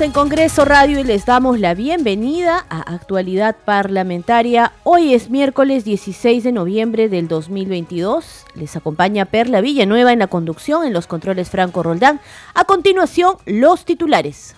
En 0.00 0.10
Congreso 0.10 0.64
Radio 0.64 0.98
y 0.98 1.04
les 1.04 1.24
damos 1.24 1.60
la 1.60 1.72
bienvenida 1.72 2.66
a 2.68 2.80
Actualidad 2.94 3.54
Parlamentaria. 3.64 4.72
Hoy 4.82 5.14
es 5.14 5.30
miércoles 5.30 5.84
16 5.84 6.42
de 6.42 6.50
noviembre 6.50 7.08
del 7.08 7.28
2022. 7.28 8.44
Les 8.56 8.74
acompaña 8.74 9.24
Perla 9.24 9.60
Villanueva 9.60 10.12
en 10.12 10.18
la 10.18 10.26
conducción, 10.26 10.84
en 10.84 10.92
los 10.92 11.06
controles 11.06 11.48
Franco 11.48 11.84
Roldán. 11.84 12.20
A 12.54 12.64
continuación, 12.64 13.36
los 13.46 13.84
titulares. 13.84 14.56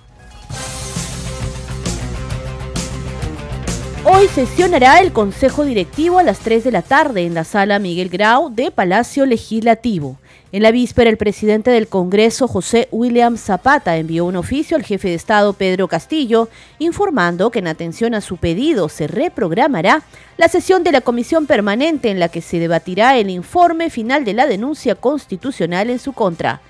Hoy 4.04 4.28
sesionará 4.28 5.00
el 5.00 5.12
Consejo 5.12 5.64
Directivo 5.64 6.18
a 6.18 6.22
las 6.22 6.38
3 6.38 6.64
de 6.64 6.72
la 6.72 6.82
tarde 6.82 7.26
en 7.26 7.34
la 7.34 7.44
sala 7.44 7.78
Miguel 7.78 8.08
Grau 8.08 8.50
de 8.50 8.70
Palacio 8.70 9.26
Legislativo. 9.26 10.16
En 10.56 10.62
la 10.62 10.70
víspera, 10.70 11.10
el 11.10 11.18
presidente 11.18 11.70
del 11.70 11.86
Congreso, 11.86 12.48
José 12.48 12.88
William 12.90 13.36
Zapata, 13.36 13.98
envió 13.98 14.24
un 14.24 14.36
oficio 14.36 14.78
al 14.78 14.84
jefe 14.84 15.08
de 15.08 15.14
Estado, 15.14 15.52
Pedro 15.52 15.86
Castillo, 15.86 16.48
informando 16.78 17.50
que 17.50 17.58
en 17.58 17.66
atención 17.66 18.14
a 18.14 18.22
su 18.22 18.38
pedido 18.38 18.88
se 18.88 19.06
reprogramará 19.06 20.02
la 20.38 20.48
sesión 20.48 20.82
de 20.82 20.92
la 20.92 21.02
comisión 21.02 21.44
permanente 21.44 22.08
en 22.08 22.18
la 22.18 22.30
que 22.30 22.40
se 22.40 22.58
debatirá 22.58 23.18
el 23.18 23.28
informe 23.28 23.90
final 23.90 24.24
de 24.24 24.32
la 24.32 24.46
denuncia 24.46 24.94
constitucional 24.94 25.90
en 25.90 25.98
su 25.98 26.14
contra. 26.14 26.62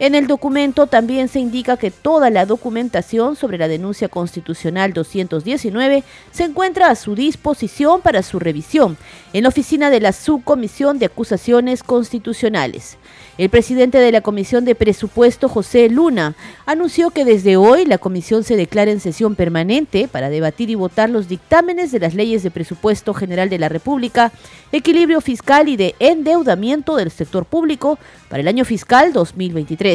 En 0.00 0.14
el 0.14 0.26
documento 0.26 0.86
también 0.86 1.28
se 1.28 1.40
indica 1.40 1.76
que 1.76 1.90
toda 1.90 2.30
la 2.30 2.46
documentación 2.46 3.36
sobre 3.36 3.58
la 3.58 3.68
denuncia 3.68 4.08
constitucional 4.08 4.94
219 4.94 6.04
se 6.32 6.44
encuentra 6.44 6.88
a 6.88 6.94
su 6.94 7.14
disposición 7.14 8.00
para 8.00 8.22
su 8.22 8.38
revisión 8.38 8.96
en 9.34 9.42
la 9.42 9.50
oficina 9.50 9.90
de 9.90 10.00
la 10.00 10.12
Subcomisión 10.12 10.98
de 10.98 11.04
Acusaciones 11.04 11.82
Constitucionales. 11.82 12.96
El 13.36 13.50
presidente 13.50 13.98
de 13.98 14.10
la 14.10 14.22
Comisión 14.22 14.64
de 14.64 14.74
Presupuesto, 14.74 15.50
José 15.50 15.90
Luna, 15.90 16.34
anunció 16.64 17.10
que 17.10 17.26
desde 17.26 17.58
hoy 17.58 17.84
la 17.84 17.98
comisión 17.98 18.42
se 18.42 18.56
declara 18.56 18.90
en 18.90 19.00
sesión 19.00 19.34
permanente 19.34 20.08
para 20.08 20.30
debatir 20.30 20.70
y 20.70 20.74
votar 20.76 21.10
los 21.10 21.28
dictámenes 21.28 21.92
de 21.92 22.00
las 22.00 22.14
leyes 22.14 22.42
de 22.42 22.50
presupuesto 22.50 23.12
general 23.12 23.50
de 23.50 23.58
la 23.58 23.68
República, 23.68 24.32
equilibrio 24.72 25.20
fiscal 25.20 25.68
y 25.68 25.76
de 25.76 25.94
endeudamiento 25.98 26.96
del 26.96 27.10
sector 27.10 27.44
público 27.44 27.98
para 28.28 28.40
el 28.40 28.48
año 28.48 28.64
fiscal 28.64 29.12
2023. 29.12 29.89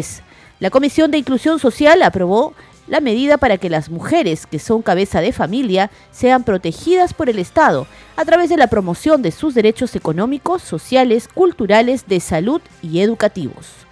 La 0.59 0.69
Comisión 0.69 1.11
de 1.11 1.17
Inclusión 1.17 1.59
Social 1.59 2.01
aprobó 2.03 2.53
la 2.87 2.99
medida 2.99 3.37
para 3.37 3.57
que 3.57 3.69
las 3.69 3.89
mujeres 3.89 4.45
que 4.45 4.59
son 4.59 4.81
cabeza 4.81 5.21
de 5.21 5.31
familia 5.31 5.89
sean 6.11 6.43
protegidas 6.43 7.13
por 7.13 7.29
el 7.29 7.39
Estado 7.39 7.87
a 8.15 8.25
través 8.25 8.49
de 8.49 8.57
la 8.57 8.67
promoción 8.67 9.21
de 9.21 9.31
sus 9.31 9.55
derechos 9.55 9.95
económicos, 9.95 10.61
sociales, 10.61 11.27
culturales, 11.27 12.07
de 12.07 12.19
salud 12.19 12.61
y 12.81 12.99
educativos. 12.99 13.84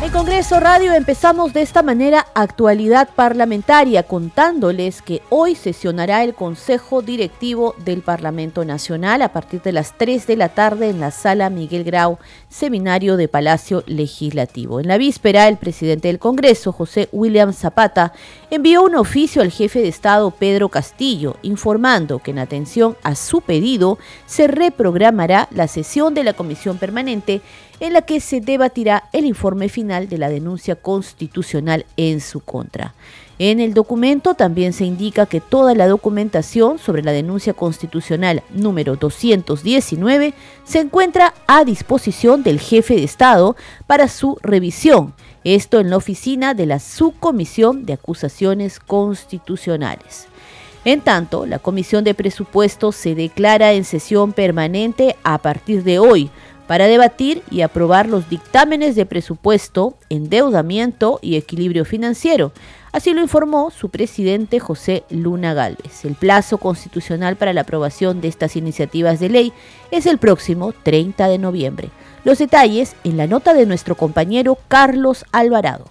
En 0.00 0.12
Congreso 0.12 0.60
Radio 0.60 0.94
empezamos 0.94 1.52
de 1.52 1.60
esta 1.60 1.82
manera 1.82 2.24
actualidad 2.34 3.08
parlamentaria 3.16 4.04
contándoles 4.04 5.02
que 5.02 5.22
hoy 5.28 5.56
sesionará 5.56 6.22
el 6.22 6.34
Consejo 6.34 7.02
Directivo 7.02 7.74
del 7.84 8.02
Parlamento 8.02 8.64
Nacional 8.64 9.22
a 9.22 9.32
partir 9.32 9.60
de 9.60 9.72
las 9.72 9.98
3 9.98 10.24
de 10.28 10.36
la 10.36 10.50
tarde 10.50 10.88
en 10.88 11.00
la 11.00 11.10
sala 11.10 11.50
Miguel 11.50 11.82
Grau, 11.82 12.18
seminario 12.48 13.16
de 13.16 13.26
Palacio 13.26 13.82
Legislativo. 13.86 14.78
En 14.78 14.86
la 14.86 14.98
víspera, 14.98 15.48
el 15.48 15.56
presidente 15.56 16.06
del 16.06 16.20
Congreso, 16.20 16.70
José 16.70 17.08
William 17.10 17.52
Zapata, 17.52 18.12
envió 18.50 18.82
un 18.82 18.94
oficio 18.94 19.42
al 19.42 19.50
jefe 19.50 19.80
de 19.80 19.88
Estado, 19.88 20.30
Pedro 20.30 20.68
Castillo, 20.68 21.36
informando 21.42 22.18
que 22.18 22.30
en 22.30 22.38
atención 22.38 22.96
a 23.02 23.14
su 23.14 23.40
pedido 23.40 23.98
se 24.26 24.48
reprogramará 24.48 25.48
la 25.50 25.68
sesión 25.68 26.14
de 26.14 26.24
la 26.24 26.32
Comisión 26.32 26.78
Permanente 26.78 27.42
en 27.80 27.92
la 27.92 28.02
que 28.02 28.20
se 28.20 28.40
debatirá 28.40 29.04
el 29.12 29.24
informe 29.24 29.68
final 29.68 30.08
de 30.08 30.18
la 30.18 30.28
denuncia 30.28 30.76
constitucional 30.76 31.86
en 31.96 32.20
su 32.20 32.40
contra. 32.40 32.94
En 33.40 33.60
el 33.60 33.72
documento 33.72 34.34
también 34.34 34.72
se 34.72 34.84
indica 34.84 35.26
que 35.26 35.40
toda 35.40 35.74
la 35.76 35.86
documentación 35.86 36.78
sobre 36.78 37.04
la 37.04 37.12
denuncia 37.12 37.52
constitucional 37.52 38.42
número 38.50 38.96
219 38.96 40.34
se 40.64 40.80
encuentra 40.80 41.34
a 41.46 41.64
disposición 41.64 42.42
del 42.42 42.58
jefe 42.58 42.96
de 42.96 43.04
Estado 43.04 43.54
para 43.86 44.08
su 44.08 44.38
revisión, 44.42 45.14
esto 45.54 45.80
en 45.80 45.90
la 45.90 45.96
oficina 45.96 46.54
de 46.54 46.66
la 46.66 46.78
Subcomisión 46.78 47.86
de 47.86 47.94
Acusaciones 47.94 48.80
Constitucionales. 48.80 50.26
En 50.84 51.00
tanto, 51.00 51.46
la 51.46 51.58
Comisión 51.58 52.04
de 52.04 52.14
Presupuestos 52.14 52.96
se 52.96 53.14
declara 53.14 53.72
en 53.72 53.84
sesión 53.84 54.32
permanente 54.32 55.16
a 55.22 55.38
partir 55.38 55.84
de 55.84 55.98
hoy, 55.98 56.30
para 56.68 56.86
debatir 56.86 57.42
y 57.50 57.62
aprobar 57.62 58.06
los 58.06 58.28
dictámenes 58.28 58.94
de 58.94 59.06
presupuesto, 59.06 59.96
endeudamiento 60.10 61.18
y 61.22 61.36
equilibrio 61.36 61.86
financiero. 61.86 62.52
Así 62.92 63.14
lo 63.14 63.22
informó 63.22 63.70
su 63.70 63.88
presidente 63.88 64.60
José 64.60 65.02
Luna 65.08 65.54
Galvez. 65.54 66.04
El 66.04 66.14
plazo 66.14 66.58
constitucional 66.58 67.36
para 67.36 67.54
la 67.54 67.62
aprobación 67.62 68.20
de 68.20 68.28
estas 68.28 68.54
iniciativas 68.54 69.18
de 69.18 69.30
ley 69.30 69.52
es 69.90 70.04
el 70.04 70.18
próximo 70.18 70.74
30 70.82 71.28
de 71.28 71.38
noviembre. 71.38 71.90
Los 72.24 72.38
detalles 72.38 72.96
en 73.04 73.16
la 73.16 73.26
nota 73.26 73.54
de 73.54 73.66
nuestro 73.66 73.94
compañero 73.94 74.58
Carlos 74.68 75.24
Alvarado. 75.32 75.86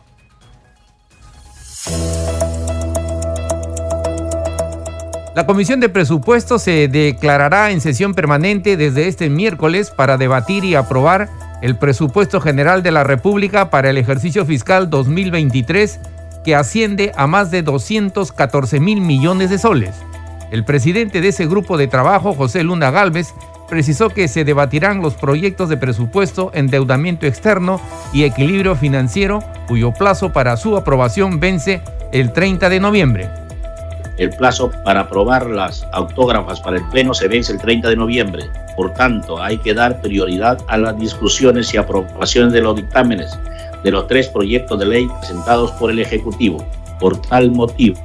La 5.36 5.46
Comisión 5.46 5.80
de 5.80 5.90
Presupuestos 5.90 6.64
se 6.64 6.88
declarará 6.88 7.70
en 7.70 7.80
sesión 7.80 8.16
permanente 8.16 8.76
desde 8.76 9.08
este 9.08 9.30
miércoles 9.30 9.92
para 9.92 10.18
debatir 10.18 10.66
y 10.66 10.74
aprobar 10.74 11.30
el 11.62 11.78
presupuesto 11.78 12.42
general 12.42 12.82
de 12.82 12.92
la 12.92 13.04
República 13.04 13.70
para 13.70 13.90
el 13.92 13.98
ejercicio 13.98 14.46
fiscal 14.46 14.90
2023 14.90 16.00
que 16.44 16.56
asciende 16.56 17.12
a 17.16 17.28
más 17.28 17.52
de 17.52 17.62
214 17.62 18.80
mil 18.80 19.02
millones 19.02 19.50
de 19.50 19.60
soles. 19.60 19.96
El 20.50 20.66
presidente 20.66 21.22
de 21.22 21.28
ese 21.28 21.46
grupo 21.46 21.78
de 21.78 21.88
trabajo, 21.88 22.34
José 22.34 22.64
Luna 22.64 22.90
Galvez, 22.90 23.34
precisó 23.70 24.10
que 24.10 24.28
se 24.28 24.44
debatirán 24.44 25.02
los 25.02 25.16
proyectos 25.16 25.70
de 25.70 25.78
presupuesto, 25.78 26.52
endeudamiento 26.54 27.26
externo 27.26 27.82
y 28.14 28.24
equilibrio 28.24 28.76
financiero, 28.76 29.44
cuyo 29.68 29.92
plazo 29.94 30.32
para 30.32 30.58
su 30.58 30.78
aprobación 30.78 31.40
vence 31.40 31.82
el 32.12 32.34
30 32.34 32.70
de 32.70 32.80
noviembre. 32.80 33.30
El 34.18 34.32
plazo 34.32 34.72
para 34.84 35.02
aprobar 35.02 35.46
las 35.48 35.86
autógrafas 35.94 36.60
para 36.60 36.78
el 36.78 36.84
Pleno 36.90 37.14
se 37.14 37.28
vence 37.28 37.52
el 37.52 37.60
30 37.60 37.90
de 37.90 37.96
noviembre. 37.96 38.50
Por 38.76 38.94
tanto, 38.94 39.42
hay 39.42 39.58
que 39.60 39.76
dar 39.76 40.02
prioridad 40.02 40.58
a 40.68 40.78
las 40.78 40.98
discusiones 40.98 41.72
y 41.74 41.78
aprobaciones 41.78 42.54
de 42.54 42.62
los 42.62 42.76
dictámenes 42.76 43.38
de 43.84 43.92
los 43.92 44.08
tres 44.08 44.28
proyectos 44.28 44.80
de 44.80 44.86
ley 44.86 45.08
presentados 45.20 45.72
por 45.74 45.92
el 45.92 46.00
Ejecutivo. 46.00 46.66
Por 47.00 47.22
tal 47.22 47.52
motivo, 47.52 47.96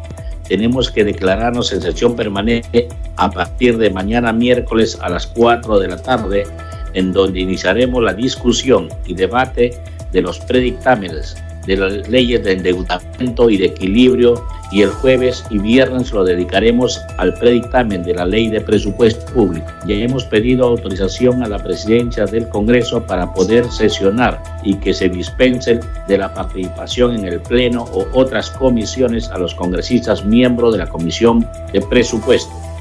tenemos 0.52 0.90
que 0.90 1.02
declararnos 1.02 1.72
en 1.72 1.80
sesión 1.80 2.14
permanente 2.14 2.86
a 3.16 3.30
partir 3.30 3.78
de 3.78 3.88
mañana 3.88 4.34
miércoles 4.34 4.98
a 5.00 5.08
las 5.08 5.26
4 5.28 5.80
de 5.80 5.88
la 5.88 5.96
tarde, 5.96 6.44
en 6.92 7.10
donde 7.10 7.40
iniciaremos 7.40 8.02
la 8.02 8.12
discusión 8.12 8.90
y 9.06 9.14
debate 9.14 9.72
de 10.12 10.20
los 10.20 10.40
predictámenes 10.40 11.42
de 11.67 11.77
las 11.77 12.09
leyes 12.09 12.43
de 12.45 12.53
endeudamiento 12.53 13.50
y 13.50 13.56
de 13.56 13.67
equilibrio 13.67 14.34
y 14.73 14.83
el 14.83 14.91
jueves 14.91 15.45
y 15.50 15.59
viernes 15.59 16.12
lo 16.12 16.25
dedicaremos 16.25 17.00
al 17.19 17.34
predictamen 17.34 18.03
de 18.03 18.15
la 18.15 18.25
ley 18.25 18.49
de 18.49 18.61
presupuesto 18.61 19.32
público. 19.32 19.67
Ya 19.87 19.97
hemos 19.97 20.25
pedido 20.25 20.67
autorización 20.67 21.43
a 21.43 21.49
la 21.49 21.62
presidencia 21.62 22.25
del 22.25 22.49
Congreso 22.49 23.06
para 23.06 23.32
poder 23.32 23.70
sesionar 23.70 24.43
y 24.64 24.75
que 24.76 24.94
se 24.94 25.09
dispense 25.09 25.81
de 26.09 26.19
la 26.19 26.32
participación 26.32 27.17
en 27.17 27.26
el 27.26 27.41
Pleno 27.41 27.85
o 27.93 28.06
otras 28.15 28.50
comisiones 28.50 29.31
a 29.31 29.38
los 29.38 29.55
congresistas 29.55 30.25
miembros 30.25 30.73
de 30.73 30.79
la 30.79 30.88
Comisión 30.88 31.47
de 31.73 31.81
Presupuesto. 31.82 32.71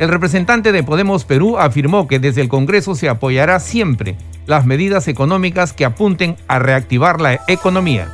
El 0.00 0.08
representante 0.08 0.72
de 0.72 0.82
Podemos 0.82 1.24
Perú 1.24 1.56
afirmó 1.56 2.08
que 2.08 2.18
desde 2.18 2.40
el 2.40 2.48
Congreso 2.48 2.96
se 2.96 3.08
apoyará 3.08 3.60
siempre 3.60 4.16
las 4.44 4.66
medidas 4.66 5.06
económicas 5.06 5.72
que 5.72 5.84
apunten 5.84 6.36
a 6.48 6.58
reactivar 6.58 7.20
la 7.20 7.40
economía. 7.46 8.12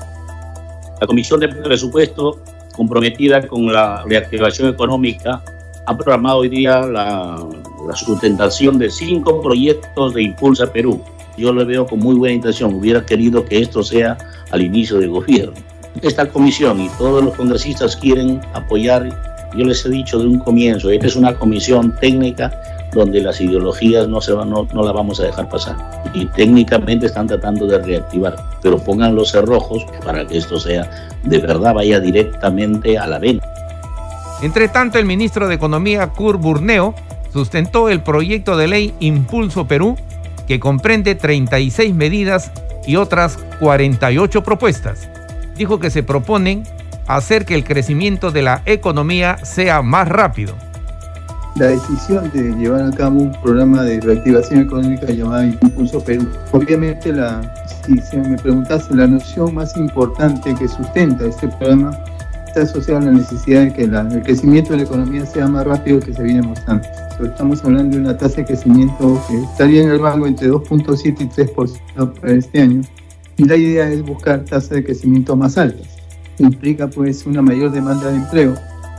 La 1.00 1.06
Comisión 1.06 1.40
de 1.40 1.48
Presupuesto, 1.48 2.38
comprometida 2.76 3.46
con 3.48 3.72
la 3.72 4.04
reactivación 4.04 4.68
económica, 4.68 5.42
ha 5.86 5.96
programado 5.96 6.40
hoy 6.40 6.50
día 6.50 6.80
la, 6.80 7.46
sustentación 7.94 8.78
de 8.78 8.90
cinco 8.90 9.40
proyectos 9.40 10.12
de 10.12 10.22
Impulsa 10.22 10.70
Perú. 10.70 11.02
Yo 11.38 11.52
lo 11.52 11.64
veo 11.64 11.86
con 11.86 11.98
muy 11.98 12.14
buena 12.14 12.34
intención. 12.34 12.74
Hubiera 12.74 13.04
querido 13.04 13.44
que 13.44 13.58
esto 13.58 13.82
sea 13.82 14.18
al 14.50 14.60
inicio 14.60 14.98
del 14.98 15.10
gobierno. 15.10 15.54
Esta 16.02 16.28
comisión 16.28 16.78
y 16.78 16.88
todos 16.90 17.24
los 17.24 17.34
congresistas 17.34 17.96
quieren 17.96 18.40
apoyar 18.52 19.29
Yo 19.56 19.64
les 19.64 19.84
he 19.84 19.90
dicho 19.90 20.18
de 20.18 20.26
un 20.26 20.38
comienzo, 20.38 20.90
esta 20.90 21.06
es 21.06 21.16
una 21.16 21.34
comisión 21.34 21.94
técnica 22.00 22.52
donde 22.92 23.20
las 23.20 23.40
ideologías 23.40 24.08
no, 24.08 24.20
se 24.20 24.32
van, 24.32 24.50
no, 24.50 24.66
no 24.72 24.82
la 24.82 24.92
vamos 24.92 25.20
a 25.20 25.24
dejar 25.24 25.48
pasar. 25.48 25.76
Y 26.12 26.26
técnicamente 26.26 27.06
están 27.06 27.26
tratando 27.26 27.66
de 27.66 27.78
reactivar, 27.78 28.36
pero 28.62 28.78
pongan 28.78 29.14
los 29.14 29.30
cerrojos 29.30 29.84
para 30.04 30.26
que 30.26 30.38
esto 30.38 30.58
sea 30.58 30.88
de 31.24 31.38
verdad, 31.38 31.74
vaya 31.74 32.00
directamente 32.00 32.98
a 32.98 33.06
la 33.06 33.18
venta. 33.18 33.46
Entre 34.42 34.68
tanto, 34.68 34.98
el 34.98 35.04
ministro 35.04 35.48
de 35.48 35.54
Economía, 35.54 36.08
Kurt 36.08 36.40
Burneo, 36.40 36.94
sustentó 37.32 37.88
el 37.88 38.02
proyecto 38.02 38.56
de 38.56 38.68
ley 38.68 38.94
Impulso 39.00 39.66
Perú, 39.66 39.96
que 40.46 40.58
comprende 40.58 41.14
36 41.14 41.94
medidas 41.94 42.50
y 42.86 42.96
otras 42.96 43.38
48 43.60 44.42
propuestas. 44.42 45.08
Dijo 45.56 45.78
que 45.78 45.90
se 45.90 46.02
proponen 46.02 46.64
hacer 47.16 47.44
que 47.44 47.54
el 47.54 47.64
crecimiento 47.64 48.30
de 48.30 48.42
la 48.42 48.62
economía 48.66 49.38
sea 49.44 49.82
más 49.82 50.08
rápido 50.08 50.54
la 51.56 51.66
decisión 51.66 52.30
de 52.32 52.54
llevar 52.54 52.82
a 52.82 52.90
cabo 52.90 53.20
un 53.20 53.32
programa 53.42 53.82
de 53.82 54.00
reactivación 54.00 54.60
económica 54.60 55.06
llamado 55.06 55.44
Impulso 55.44 56.02
Perú. 56.02 56.26
Obviamente, 56.52 57.12
la, 57.12 57.54
si 57.84 57.98
se 57.98 58.18
me 58.18 58.36
preguntase, 58.36 58.94
la 58.94 59.06
noción 59.06 59.54
más 59.54 59.76
importante 59.76 60.54
que 60.54 60.68
sustenta 60.68 61.26
este 61.26 61.48
programa 61.48 61.98
está 62.46 62.62
asociada 62.62 63.00
a 63.00 63.04
la 63.04 63.12
necesidad 63.12 63.64
de 63.64 63.72
que 63.72 63.84
el 63.84 64.22
crecimiento 64.22 64.70
de 64.70 64.78
la 64.78 64.82
economía 64.84 65.26
sea 65.26 65.48
más 65.48 65.66
rápido 65.66 66.00
que 66.00 66.14
se 66.14 66.22
viene 66.22 66.42
mostrando. 66.42 66.86
Estamos 67.22 67.62
hablando 67.64 67.96
de 67.96 68.02
una 68.02 68.16
tasa 68.16 68.36
de 68.36 68.46
crecimiento 68.46 69.22
que 69.28 69.42
estaría 69.42 69.82
en 69.82 69.90
el 69.90 70.00
rango 70.00 70.26
entre 70.26 70.50
2.7 70.50 71.16
y 71.20 71.26
3% 71.26 72.20
para 72.20 72.32
este 72.32 72.62
año. 72.62 72.80
Y 73.36 73.44
la 73.44 73.56
idea 73.56 73.90
es 73.90 74.02
buscar 74.02 74.44
tasas 74.44 74.70
de 74.70 74.84
crecimiento 74.84 75.36
más 75.36 75.58
altas. 75.58 75.99
Implica 76.40 76.88
pues 76.88 77.26
una 77.26 77.42
mayor 77.42 77.70
demanda 77.70 78.10
de 78.10 78.16
empleo, 78.16 78.54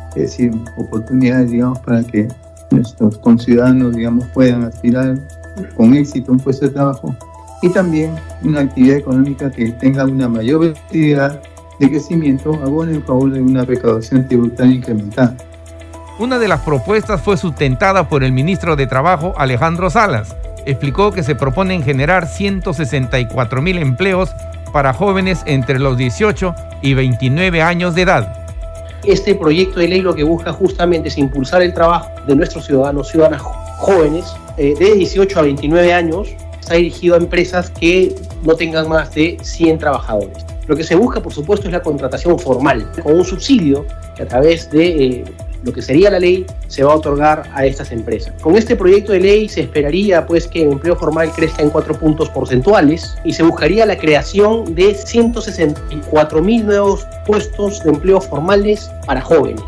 es 0.10 0.24
decir, 0.24 0.52
oportunidades, 0.78 1.50
digamos, 1.50 1.80
para 1.80 2.04
que 2.04 2.28
nuestros 2.70 3.18
conciudadanos, 3.18 3.96
digamos, 3.96 4.26
puedan 4.28 4.64
aspirar 4.64 5.18
con 5.76 5.96
éxito 5.96 6.32
a 6.32 6.36
un 6.36 6.40
puesto 6.40 6.68
de 6.68 6.72
trabajo 6.72 7.16
y 7.64 7.70
también 7.70 8.16
una 8.44 8.62
actividad 8.62 8.98
económica 8.98 9.52
que 9.52 9.72
tenga 9.72 10.06
una 10.06 10.30
mayor 10.30 10.62
velocidad 10.62 11.42
de 11.80 11.90
crecimiento 11.90 12.54
abone 12.64 12.94
en 12.94 13.04
favor 13.04 13.32
de 13.32 13.42
una 13.42 13.66
recaudación 13.66 14.28
tributaria 14.28 14.76
incrementada. 14.76 15.36
Una 16.20 16.38
de 16.38 16.48
las 16.48 16.62
propuestas 16.62 17.22
fue 17.22 17.38
sustentada 17.38 18.08
por 18.08 18.24
el 18.24 18.32
ministro 18.32 18.76
de 18.76 18.86
Trabajo 18.86 19.34
Alejandro 19.38 19.90
Salas. 19.90 20.36
Explicó 20.68 21.12
que 21.12 21.24
se 21.24 21.34
proponen 21.34 21.82
generar 21.82 22.28
164 22.28 23.62
mil 23.64 23.80
empleos 23.80 24.30
para 24.72 24.94
jóvenes 24.94 25.44
entre 25.46 25.80
los 25.80 25.98
18 25.98 26.56
y 26.82 26.94
29 26.94 27.62
años 27.62 27.96
de 27.96 28.04
edad. 28.04 28.48
Este 29.04 29.34
proyecto 29.34 29.80
de 29.80 29.88
ley 29.88 30.02
lo 30.02 30.14
que 30.14 30.24
busca 30.24 30.54
justamente 30.54 31.10
es 31.10 31.18
impulsar 31.18 31.62
el 31.62 31.74
trabajo 31.74 32.10
de 32.28 32.36
nuestros 32.36 32.66
ciudadanos, 32.66 33.10
ciudadanas 33.10 33.42
jóvenes 33.78 34.26
eh, 34.58 34.76
de 34.78 34.94
18 34.94 35.40
a 35.40 35.42
29 35.42 35.94
años. 35.94 36.30
Está 36.60 36.76
dirigido 36.76 37.16
a 37.16 37.18
empresas 37.18 37.72
que 37.72 38.16
no 38.44 38.56
tengan 38.56 38.88
más 38.88 39.14
de 39.16 39.38
100 39.42 39.80
trabajadores. 39.80 40.46
Lo 40.68 40.76
que 40.76 40.84
se 40.84 40.96
busca, 40.96 41.20
por 41.20 41.34
supuesto, 41.34 41.68
es 41.68 41.74
la 41.74 41.82
contratación 41.82 42.38
formal, 42.38 42.90
con 43.02 43.16
un 43.16 43.26
subsidio 43.26 43.86
que 44.16 44.24
a 44.24 44.28
través 44.28 44.70
de 44.70 44.88
eh, 44.88 45.24
lo 45.64 45.74
que 45.74 45.82
sería 45.82 46.10
la 46.10 46.20
ley 46.20 46.46
se 46.68 46.84
va 46.84 46.94
a 46.94 46.96
otorgar 46.96 47.50
a 47.54 47.66
estas 47.66 47.92
empresas. 47.92 48.34
Con 48.42 48.56
este 48.56 48.76
proyecto 48.76 49.12
de 49.12 49.20
ley 49.20 49.50
se 49.50 49.62
esperaría 49.62 50.26
pues 50.26 50.48
que 50.48 50.64
el 50.64 50.72
empleo 50.72 50.96
formal 50.96 51.32
crezca 51.32 51.62
en 51.62 51.70
cuatro 51.70 51.98
puntos 51.98 52.30
porcentuales 52.30 53.18
y 53.24 53.34
se 53.34 53.44
buscaría 53.44 53.86
la 53.86 53.98
creación 53.98 54.76
de 54.76 54.96
164 54.96 56.42
mil 56.42 56.66
nuevos 56.66 57.06
puestos 57.26 57.84
de 57.84 57.92
empleo 57.92 58.22
formales 58.22 58.90
para 59.06 59.22
jóvenes. 59.22 59.64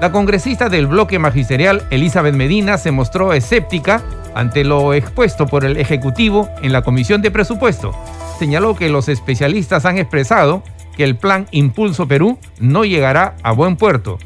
La 0.00 0.12
congresista 0.12 0.68
del 0.68 0.86
bloque 0.86 1.18
magisterial, 1.18 1.82
Elizabeth 1.90 2.34
Medina, 2.34 2.78
se 2.78 2.90
mostró 2.90 3.34
escéptica 3.34 4.02
ante 4.34 4.64
lo 4.64 4.94
expuesto 4.94 5.46
por 5.46 5.64
el 5.64 5.76
Ejecutivo 5.76 6.48
en 6.62 6.72
la 6.72 6.82
Comisión 6.82 7.20
de 7.20 7.30
Presupuesto. 7.30 7.92
Señaló 8.38 8.74
que 8.74 8.88
los 8.88 9.08
especialistas 9.08 9.84
han 9.84 9.98
expresado 9.98 10.62
que 10.96 11.04
el 11.04 11.16
plan 11.16 11.46
Impulso 11.50 12.08
Perú 12.08 12.38
no 12.58 12.84
llegará 12.84 13.34
a 13.42 13.52
buen 13.52 13.76
puerto 13.76 14.18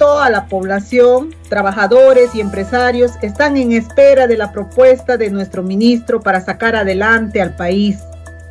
toda 0.00 0.30
la 0.30 0.46
población, 0.46 1.34
trabajadores 1.50 2.34
y 2.34 2.40
empresarios 2.40 3.12
están 3.20 3.58
en 3.58 3.72
espera 3.72 4.26
de 4.26 4.38
la 4.38 4.50
propuesta 4.50 5.18
de 5.18 5.28
nuestro 5.28 5.62
ministro 5.62 6.22
para 6.22 6.40
sacar 6.40 6.74
adelante 6.74 7.42
al 7.42 7.54
país. 7.54 7.98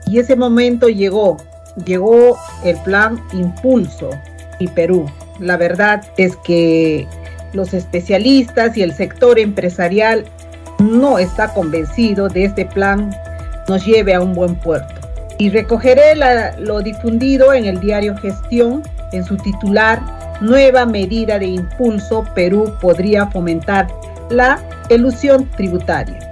Y 0.05 0.19
ese 0.19 0.35
momento 0.35 0.89
llegó, 0.89 1.37
llegó 1.85 2.37
el 2.63 2.77
plan 2.83 3.19
Impulso 3.33 4.11
y 4.59 4.67
Perú. 4.67 5.07
La 5.39 5.57
verdad 5.57 6.03
es 6.17 6.35
que 6.35 7.07
los 7.53 7.73
especialistas 7.73 8.77
y 8.77 8.83
el 8.83 8.93
sector 8.93 9.39
empresarial 9.39 10.25
no 10.77 11.17
está 11.17 11.51
convencido 11.55 12.29
de 12.29 12.43
este 12.43 12.67
plan 12.67 13.09
nos 13.67 13.83
lleve 13.87 14.13
a 14.13 14.21
un 14.21 14.35
buen 14.35 14.53
puerto. 14.53 14.93
Y 15.39 15.49
recogeré 15.49 16.13
lo 16.59 16.81
difundido 16.81 17.53
en 17.53 17.65
el 17.65 17.79
diario 17.79 18.15
Gestión 18.17 18.83
en 19.13 19.25
su 19.25 19.35
titular 19.37 20.18
nueva 20.41 20.85
medida 20.85 21.39
de 21.39 21.47
impulso, 21.47 22.25
Perú 22.33 22.73
podría 22.81 23.27
fomentar 23.27 23.87
la 24.29 24.59
elusión 24.89 25.49
tributaria. 25.57 26.29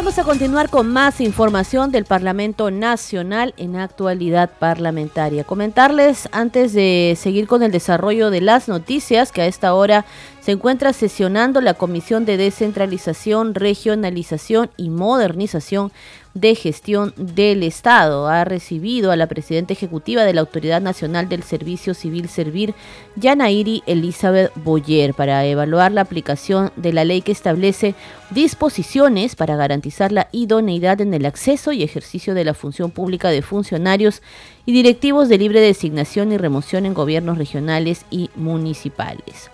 Vamos 0.00 0.18
a 0.18 0.24
continuar 0.24 0.70
con 0.70 0.88
más 0.88 1.20
información 1.20 1.92
del 1.92 2.06
Parlamento 2.06 2.70
Nacional 2.70 3.52
en 3.58 3.76
actualidad 3.76 4.50
parlamentaria. 4.58 5.44
Comentarles 5.44 6.28
antes 6.32 6.72
de 6.72 7.18
seguir 7.18 7.46
con 7.46 7.62
el 7.62 7.70
desarrollo 7.70 8.30
de 8.30 8.40
las 8.40 8.66
noticias 8.66 9.30
que 9.30 9.42
a 9.42 9.46
esta 9.46 9.74
hora 9.74 10.06
se 10.40 10.52
encuentra 10.52 10.92
sesionando 10.92 11.60
la 11.60 11.74
Comisión 11.74 12.24
de 12.24 12.36
Descentralización, 12.36 13.54
Regionalización 13.54 14.70
y 14.76 14.88
Modernización 14.88 15.92
de 16.32 16.54
Gestión 16.54 17.12
del 17.16 17.62
Estado. 17.62 18.28
Ha 18.28 18.44
recibido 18.44 19.10
a 19.10 19.16
la 19.16 19.26
presidenta 19.26 19.72
ejecutiva 19.72 20.24
de 20.24 20.32
la 20.32 20.40
Autoridad 20.40 20.80
Nacional 20.80 21.28
del 21.28 21.42
Servicio 21.42 21.92
Civil 21.92 22.28
Servir, 22.28 22.74
Yanairi 23.16 23.82
Elizabeth 23.86 24.52
Boyer, 24.54 25.12
para 25.12 25.44
evaluar 25.44 25.92
la 25.92 26.02
aplicación 26.02 26.72
de 26.76 26.92
la 26.92 27.04
ley 27.04 27.20
que 27.20 27.32
establece 27.32 27.94
disposiciones 28.30 29.36
para 29.36 29.56
garantizar 29.56 30.12
la 30.12 30.28
idoneidad 30.32 31.00
en 31.00 31.12
el 31.14 31.26
acceso 31.26 31.72
y 31.72 31.82
ejercicio 31.82 32.32
de 32.32 32.44
la 32.44 32.54
función 32.54 32.92
pública 32.92 33.28
de 33.28 33.42
funcionarios 33.42 34.22
y 34.64 34.72
directivos 34.72 35.28
de 35.28 35.38
libre 35.38 35.60
designación 35.60 36.32
y 36.32 36.38
remoción 36.38 36.86
en 36.86 36.94
gobiernos 36.94 37.38
regionales 37.38 38.04
y 38.10 38.30
municipales. 38.36 39.50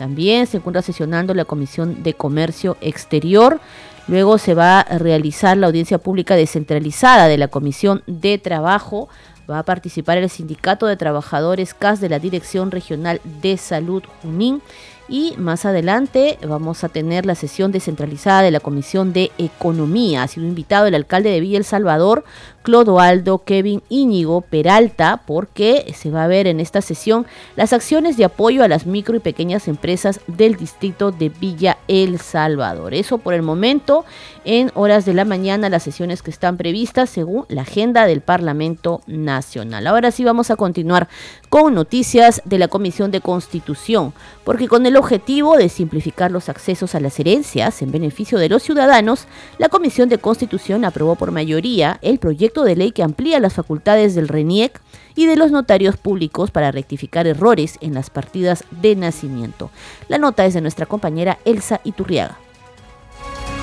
También 0.00 0.46
se 0.46 0.56
encuentra 0.56 0.80
sesionando 0.80 1.34
la 1.34 1.44
Comisión 1.44 2.02
de 2.02 2.14
Comercio 2.14 2.78
Exterior. 2.80 3.60
Luego 4.08 4.38
se 4.38 4.54
va 4.54 4.80
a 4.80 4.96
realizar 4.96 5.58
la 5.58 5.66
audiencia 5.66 5.98
pública 5.98 6.36
descentralizada 6.36 7.28
de 7.28 7.36
la 7.36 7.48
Comisión 7.48 8.02
de 8.06 8.38
Trabajo. 8.38 9.10
Va 9.50 9.58
a 9.58 9.64
participar 9.66 10.16
el 10.16 10.30
Sindicato 10.30 10.86
de 10.86 10.96
Trabajadores 10.96 11.74
CAS 11.74 12.00
de 12.00 12.08
la 12.08 12.18
Dirección 12.18 12.70
Regional 12.70 13.20
de 13.42 13.58
Salud 13.58 14.02
Junín 14.22 14.62
y 15.10 15.34
más 15.36 15.66
adelante 15.66 16.38
vamos 16.46 16.84
a 16.84 16.88
tener 16.88 17.26
la 17.26 17.34
sesión 17.34 17.72
descentralizada 17.72 18.42
de 18.42 18.52
la 18.52 18.60
Comisión 18.60 19.12
de 19.12 19.32
Economía. 19.38 20.22
Ha 20.22 20.28
sido 20.28 20.46
invitado 20.46 20.86
el 20.86 20.94
alcalde 20.94 21.30
de 21.30 21.40
Villa 21.40 21.58
El 21.58 21.64
Salvador, 21.64 22.24
Clodoaldo 22.62 23.42
Kevin 23.44 23.82
Íñigo 23.88 24.42
Peralta, 24.42 25.22
porque 25.26 25.92
se 25.96 26.10
va 26.10 26.24
a 26.24 26.28
ver 26.28 26.46
en 26.46 26.60
esta 26.60 26.80
sesión 26.80 27.26
las 27.56 27.72
acciones 27.72 28.16
de 28.16 28.24
apoyo 28.24 28.62
a 28.62 28.68
las 28.68 28.86
micro 28.86 29.16
y 29.16 29.20
pequeñas 29.20 29.66
empresas 29.66 30.20
del 30.28 30.56
distrito 30.56 31.10
de 31.10 31.30
Villa 31.30 31.78
El 31.88 32.20
Salvador. 32.20 32.94
Eso 32.94 33.18
por 33.18 33.34
el 33.34 33.42
momento, 33.42 34.04
en 34.44 34.70
horas 34.74 35.04
de 35.06 35.14
la 35.14 35.24
mañana, 35.24 35.68
las 35.68 35.82
sesiones 35.82 36.22
que 36.22 36.30
están 36.30 36.56
previstas 36.56 37.10
según 37.10 37.46
la 37.48 37.62
agenda 37.62 38.06
del 38.06 38.20
Parlamento 38.20 39.00
Nacional. 39.06 39.88
Ahora 39.88 40.12
sí 40.12 40.22
vamos 40.22 40.50
a 40.50 40.56
continuar 40.56 41.08
con 41.50 41.74
noticias 41.74 42.40
de 42.44 42.58
la 42.58 42.68
Comisión 42.68 43.10
de 43.10 43.20
Constitución, 43.20 44.14
porque 44.44 44.68
con 44.68 44.86
el 44.86 44.96
objetivo 44.96 45.56
de 45.56 45.68
simplificar 45.68 46.30
los 46.30 46.48
accesos 46.48 46.94
a 46.94 47.00
las 47.00 47.18
herencias 47.18 47.82
en 47.82 47.90
beneficio 47.90 48.38
de 48.38 48.48
los 48.48 48.62
ciudadanos, 48.62 49.26
la 49.58 49.68
Comisión 49.68 50.08
de 50.08 50.18
Constitución 50.18 50.84
aprobó 50.84 51.16
por 51.16 51.32
mayoría 51.32 51.98
el 52.02 52.20
proyecto 52.20 52.62
de 52.62 52.76
ley 52.76 52.92
que 52.92 53.02
amplía 53.02 53.40
las 53.40 53.54
facultades 53.54 54.14
del 54.14 54.28
RENIEC 54.28 54.80
y 55.16 55.26
de 55.26 55.34
los 55.34 55.50
notarios 55.50 55.96
públicos 55.96 56.52
para 56.52 56.70
rectificar 56.70 57.26
errores 57.26 57.78
en 57.80 57.94
las 57.94 58.10
partidas 58.10 58.62
de 58.70 58.94
nacimiento. 58.94 59.70
La 60.06 60.18
nota 60.18 60.46
es 60.46 60.54
de 60.54 60.60
nuestra 60.60 60.86
compañera 60.86 61.38
Elsa 61.44 61.80
Iturriaga. 61.82 62.38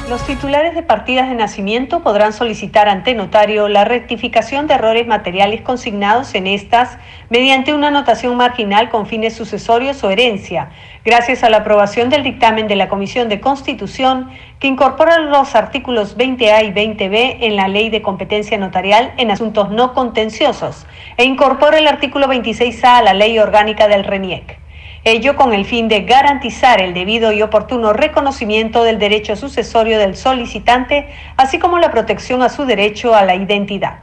Los 0.09 0.25
titulares 0.25 0.73
de 0.73 0.83
partidas 0.83 1.27
de 1.27 1.35
nacimiento 1.35 2.01
podrán 2.01 2.31
solicitar 2.31 2.87
ante 2.87 3.13
notario 3.13 3.67
la 3.67 3.83
rectificación 3.83 4.65
de 4.65 4.75
errores 4.75 5.05
materiales 5.05 5.59
consignados 5.59 6.33
en 6.33 6.47
estas 6.47 6.97
mediante 7.29 7.73
una 7.73 7.89
anotación 7.89 8.37
marginal 8.37 8.87
con 8.87 9.05
fines 9.05 9.35
sucesorios 9.35 10.01
o 10.05 10.09
herencia, 10.09 10.69
gracias 11.03 11.43
a 11.43 11.49
la 11.49 11.57
aprobación 11.57 12.09
del 12.09 12.23
dictamen 12.23 12.69
de 12.69 12.77
la 12.77 12.87
Comisión 12.87 13.27
de 13.27 13.41
Constitución 13.41 14.29
que 14.61 14.67
incorpora 14.67 15.19
los 15.19 15.55
artículos 15.55 16.17
20A 16.17 16.63
y 16.63 16.71
20B 16.71 17.39
en 17.41 17.57
la 17.57 17.67
Ley 17.67 17.89
de 17.89 18.01
Competencia 18.01 18.57
Notarial 18.57 19.13
en 19.17 19.29
asuntos 19.29 19.71
no 19.71 19.93
contenciosos 19.93 20.87
e 21.17 21.25
incorpora 21.25 21.79
el 21.79 21.87
artículo 21.87 22.27
26A 22.27 22.99
a 22.99 23.01
la 23.01 23.13
Ley 23.13 23.37
Orgánica 23.39 23.89
del 23.89 24.05
RENIEC 24.05 24.66
ello 25.11 25.35
con 25.35 25.53
el 25.53 25.65
fin 25.65 25.87
de 25.87 26.01
garantizar 26.01 26.81
el 26.81 26.93
debido 26.93 27.31
y 27.31 27.41
oportuno 27.41 27.93
reconocimiento 27.93 28.83
del 28.83 28.99
derecho 28.99 29.35
sucesorio 29.35 29.99
del 29.99 30.15
solicitante, 30.15 31.13
así 31.37 31.59
como 31.59 31.79
la 31.79 31.91
protección 31.91 32.43
a 32.43 32.49
su 32.49 32.65
derecho 32.65 33.15
a 33.15 33.23
la 33.23 33.35
identidad. 33.35 33.99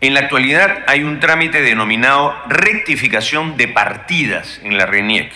En 0.00 0.14
la 0.14 0.20
actualidad 0.20 0.78
hay 0.86 1.04
un 1.04 1.20
trámite 1.20 1.60
denominado 1.60 2.34
rectificación 2.48 3.56
de 3.56 3.68
partidas 3.68 4.60
en 4.64 4.78
la 4.78 4.86
RENIEC. 4.86 5.32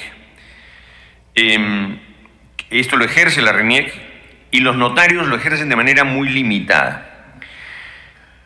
Em, 1.34 1.98
esto 2.70 2.96
lo 2.96 3.04
ejerce 3.04 3.42
la 3.42 3.52
RENIEC 3.52 3.92
y 4.50 4.60
los 4.60 4.76
notarios 4.76 5.26
lo 5.26 5.36
ejercen 5.36 5.68
de 5.68 5.76
manera 5.76 6.04
muy 6.04 6.28
limitada. 6.28 7.10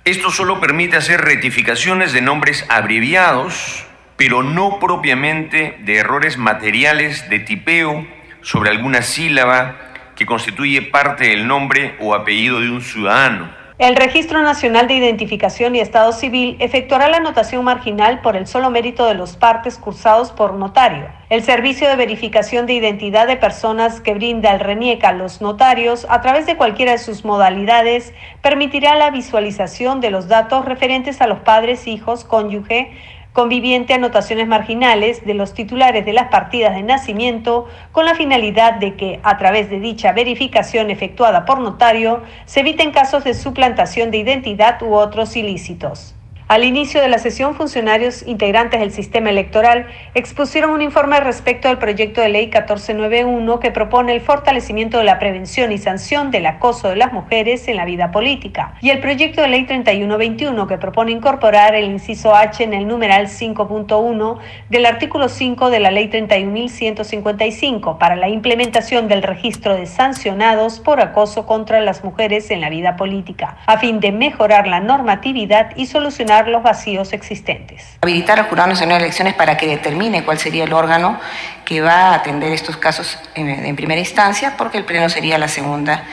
Esto 0.04 0.30
solo 0.30 0.60
permite 0.60 0.96
hacer 0.96 1.20
rectificaciones 1.20 2.12
de 2.12 2.22
nombres 2.22 2.64
abreviados 2.68 3.87
pero 4.18 4.42
no 4.42 4.80
propiamente 4.80 5.78
de 5.78 5.98
errores 5.98 6.38
materiales 6.38 7.30
de 7.30 7.38
tipeo 7.38 8.04
sobre 8.42 8.68
alguna 8.68 9.00
sílaba 9.00 9.76
que 10.16 10.26
constituye 10.26 10.82
parte 10.82 11.28
del 11.28 11.46
nombre 11.46 11.94
o 12.00 12.14
apellido 12.14 12.60
de 12.60 12.68
un 12.68 12.82
ciudadano. 12.82 13.56
El 13.78 13.94
Registro 13.94 14.42
Nacional 14.42 14.88
de 14.88 14.94
Identificación 14.94 15.76
y 15.76 15.78
Estado 15.78 16.10
Civil 16.10 16.56
efectuará 16.58 17.08
la 17.08 17.18
anotación 17.18 17.64
marginal 17.64 18.20
por 18.20 18.34
el 18.34 18.48
solo 18.48 18.70
mérito 18.70 19.06
de 19.06 19.14
los 19.14 19.36
partes 19.36 19.78
cursados 19.78 20.32
por 20.32 20.54
notario. 20.54 21.06
El 21.30 21.44
servicio 21.44 21.88
de 21.88 21.94
verificación 21.94 22.66
de 22.66 22.72
identidad 22.72 23.28
de 23.28 23.36
personas 23.36 24.00
que 24.00 24.14
brinda 24.14 24.50
el 24.50 24.58
RENIEC 24.58 25.04
a 25.04 25.12
los 25.12 25.40
notarios 25.40 26.08
a 26.10 26.20
través 26.22 26.44
de 26.44 26.56
cualquiera 26.56 26.90
de 26.90 26.98
sus 26.98 27.24
modalidades 27.24 28.12
permitirá 28.42 28.96
la 28.96 29.10
visualización 29.10 30.00
de 30.00 30.10
los 30.10 30.26
datos 30.26 30.64
referentes 30.64 31.20
a 31.20 31.28
los 31.28 31.38
padres, 31.38 31.86
hijos, 31.86 32.24
cónyuge, 32.24 32.90
conviviente 33.38 33.94
anotaciones 33.94 34.48
marginales 34.48 35.24
de 35.24 35.32
los 35.32 35.54
titulares 35.54 36.04
de 36.04 36.12
las 36.12 36.26
partidas 36.26 36.74
de 36.74 36.82
nacimiento 36.82 37.68
con 37.92 38.04
la 38.04 38.16
finalidad 38.16 38.80
de 38.80 38.96
que, 38.96 39.20
a 39.22 39.38
través 39.38 39.70
de 39.70 39.78
dicha 39.78 40.10
verificación 40.10 40.90
efectuada 40.90 41.44
por 41.44 41.60
notario, 41.60 42.24
se 42.46 42.60
eviten 42.60 42.90
casos 42.90 43.22
de 43.22 43.34
suplantación 43.34 44.10
de 44.10 44.18
identidad 44.18 44.82
u 44.82 44.92
otros 44.92 45.36
ilícitos. 45.36 46.17
Al 46.48 46.64
inicio 46.64 47.02
de 47.02 47.08
la 47.08 47.18
sesión, 47.18 47.54
funcionarios 47.54 48.26
integrantes 48.26 48.80
del 48.80 48.90
sistema 48.90 49.28
electoral 49.28 49.86
expusieron 50.14 50.70
un 50.70 50.80
informe 50.80 51.20
respecto 51.20 51.68
al 51.68 51.76
proyecto 51.76 52.22
de 52.22 52.30
ley 52.30 52.46
1491 52.46 53.60
que 53.60 53.70
propone 53.70 54.14
el 54.14 54.22
fortalecimiento 54.22 54.96
de 54.96 55.04
la 55.04 55.18
prevención 55.18 55.72
y 55.72 55.76
sanción 55.76 56.30
del 56.30 56.46
acoso 56.46 56.88
de 56.88 56.96
las 56.96 57.12
mujeres 57.12 57.68
en 57.68 57.76
la 57.76 57.84
vida 57.84 58.12
política. 58.12 58.72
Y 58.80 58.88
el 58.88 59.00
proyecto 59.00 59.42
de 59.42 59.48
ley 59.48 59.66
3121 59.66 60.66
que 60.66 60.78
propone 60.78 61.12
incorporar 61.12 61.74
el 61.74 61.84
inciso 61.84 62.34
H 62.34 62.64
en 62.64 62.72
el 62.72 62.88
numeral 62.88 63.26
5.1 63.26 64.38
del 64.70 64.86
artículo 64.86 65.28
5 65.28 65.68
de 65.68 65.80
la 65.80 65.90
ley 65.90 66.08
31.155 66.08 67.98
para 67.98 68.16
la 68.16 68.30
implementación 68.30 69.06
del 69.06 69.22
registro 69.22 69.74
de 69.74 69.84
sancionados 69.84 70.80
por 70.80 71.02
acoso 71.02 71.44
contra 71.44 71.82
las 71.82 72.02
mujeres 72.04 72.50
en 72.50 72.62
la 72.62 72.70
vida 72.70 72.96
política, 72.96 73.58
a 73.66 73.76
fin 73.76 74.00
de 74.00 74.12
mejorar 74.12 74.66
la 74.66 74.80
normatividad 74.80 75.76
y 75.76 75.84
solucionar 75.84 76.37
los 76.46 76.62
vacíos 76.62 77.12
existentes. 77.12 77.98
Habilitar 78.02 78.38
al 78.38 78.46
Jurado 78.46 78.68
Nacional 78.68 78.98
de 78.98 79.06
Elecciones 79.06 79.34
para 79.34 79.56
que 79.56 79.66
determine 79.66 80.24
cuál 80.24 80.38
sería 80.38 80.64
el 80.64 80.72
órgano 80.72 81.18
que 81.64 81.80
va 81.80 82.10
a 82.10 82.14
atender 82.14 82.52
estos 82.52 82.76
casos 82.76 83.18
en, 83.34 83.48
en 83.48 83.74
primera 83.74 83.98
instancia, 83.98 84.54
porque 84.56 84.78
el 84.78 84.84
Pleno 84.84 85.08
sería 85.08 85.38
la 85.38 85.48
segunda 85.48 86.04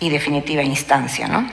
y 0.00 0.08
definitiva 0.08 0.62
instancia, 0.62 1.28
¿no? 1.28 1.46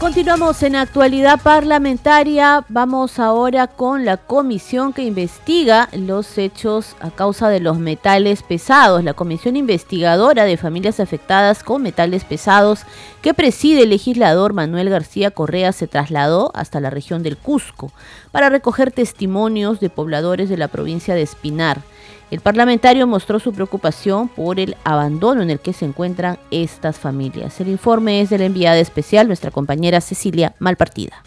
Continuamos 0.00 0.62
en 0.62 0.76
actualidad 0.76 1.38
parlamentaria. 1.42 2.64
Vamos 2.70 3.18
ahora 3.18 3.66
con 3.66 4.06
la 4.06 4.16
comisión 4.16 4.94
que 4.94 5.02
investiga 5.02 5.90
los 5.92 6.38
hechos 6.38 6.96
a 7.00 7.10
causa 7.10 7.50
de 7.50 7.60
los 7.60 7.78
metales 7.78 8.42
pesados. 8.42 9.04
La 9.04 9.12
comisión 9.12 9.56
investigadora 9.56 10.44
de 10.44 10.56
familias 10.56 11.00
afectadas 11.00 11.62
con 11.62 11.82
metales 11.82 12.24
pesados 12.24 12.86
que 13.20 13.34
preside 13.34 13.82
el 13.82 13.90
legislador 13.90 14.54
Manuel 14.54 14.88
García 14.88 15.32
Correa 15.32 15.70
se 15.72 15.86
trasladó 15.86 16.50
hasta 16.54 16.80
la 16.80 16.88
región 16.88 17.22
del 17.22 17.36
Cusco 17.36 17.92
para 18.32 18.48
recoger 18.48 18.92
testimonios 18.92 19.80
de 19.80 19.90
pobladores 19.90 20.48
de 20.48 20.56
la 20.56 20.68
provincia 20.68 21.14
de 21.14 21.22
Espinar. 21.22 21.82
El 22.30 22.40
parlamentario 22.40 23.08
mostró 23.08 23.40
su 23.40 23.52
preocupación 23.52 24.28
por 24.28 24.60
el 24.60 24.76
abandono 24.84 25.42
en 25.42 25.50
el 25.50 25.58
que 25.58 25.72
se 25.72 25.84
encuentran 25.84 26.38
estas 26.52 26.96
familias. 26.96 27.60
El 27.60 27.66
informe 27.66 28.20
es 28.20 28.30
de 28.30 28.38
la 28.38 28.44
enviada 28.44 28.78
especial, 28.78 29.26
nuestra 29.26 29.50
compañera 29.50 30.00
Cecilia 30.00 30.54
Malpartida. 30.60 31.24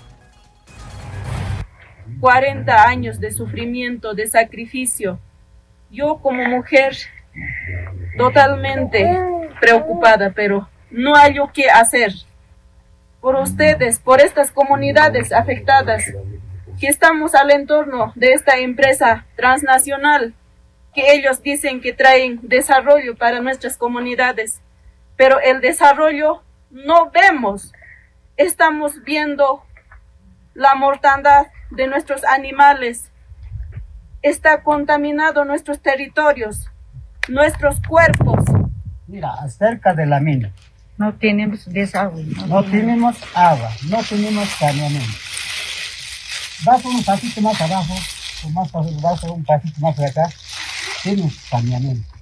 40 2.21 2.87
años 2.87 3.19
de 3.19 3.31
sufrimiento, 3.31 4.13
de 4.13 4.27
sacrificio. 4.27 5.19
Yo 5.91 6.19
como 6.21 6.45
mujer 6.45 6.95
totalmente 8.17 9.05
preocupada, 9.59 10.31
pero 10.33 10.69
no 10.89 11.17
hay 11.17 11.33
lo 11.33 11.51
que 11.51 11.69
hacer. 11.69 12.13
Por 13.19 13.35
ustedes, 13.35 13.99
por 13.99 14.21
estas 14.21 14.51
comunidades 14.51 15.33
afectadas 15.33 16.05
que 16.79 16.87
estamos 16.87 17.35
al 17.35 17.51
entorno 17.51 18.13
de 18.15 18.31
esta 18.31 18.57
empresa 18.57 19.25
transnacional 19.35 20.33
que 20.93 21.13
ellos 21.13 21.41
dicen 21.41 21.81
que 21.81 21.93
traen 21.93 22.39
desarrollo 22.43 23.15
para 23.15 23.41
nuestras 23.41 23.77
comunidades, 23.77 24.61
pero 25.15 25.39
el 25.39 25.61
desarrollo 25.61 26.43
no 26.69 27.11
vemos. 27.11 27.71
Estamos 28.37 29.03
viendo 29.03 29.63
la 30.53 30.75
mortandad 30.75 31.47
de 31.71 31.87
nuestros 31.87 32.23
animales. 32.23 33.11
Está 34.21 34.63
contaminado 34.63 35.45
nuestros 35.45 35.81
territorios, 35.81 36.67
nuestros 37.27 37.81
cuerpos. 37.87 38.45
Mira, 39.07 39.33
acerca 39.41 39.93
de 39.93 40.05
la 40.05 40.19
mina. 40.19 40.51
No 40.97 41.13
tenemos 41.13 41.65
desagüe. 41.65 42.23
No, 42.47 42.63
tenemos 42.63 43.17
agua, 43.33 43.69
no 43.89 43.97
tenemos 44.03 44.47
saneamiento. 44.49 45.17
Vas 46.65 46.85
un 46.85 47.03
pasito 47.03 47.41
más 47.41 47.59
abajo, 47.59 47.93
o 48.45 48.49
más 48.49 48.71
vas 48.71 49.23
un 49.23 49.43
pasito 49.43 49.79
más 49.81 49.99
de 51.03 51.11
acá, 51.51 52.12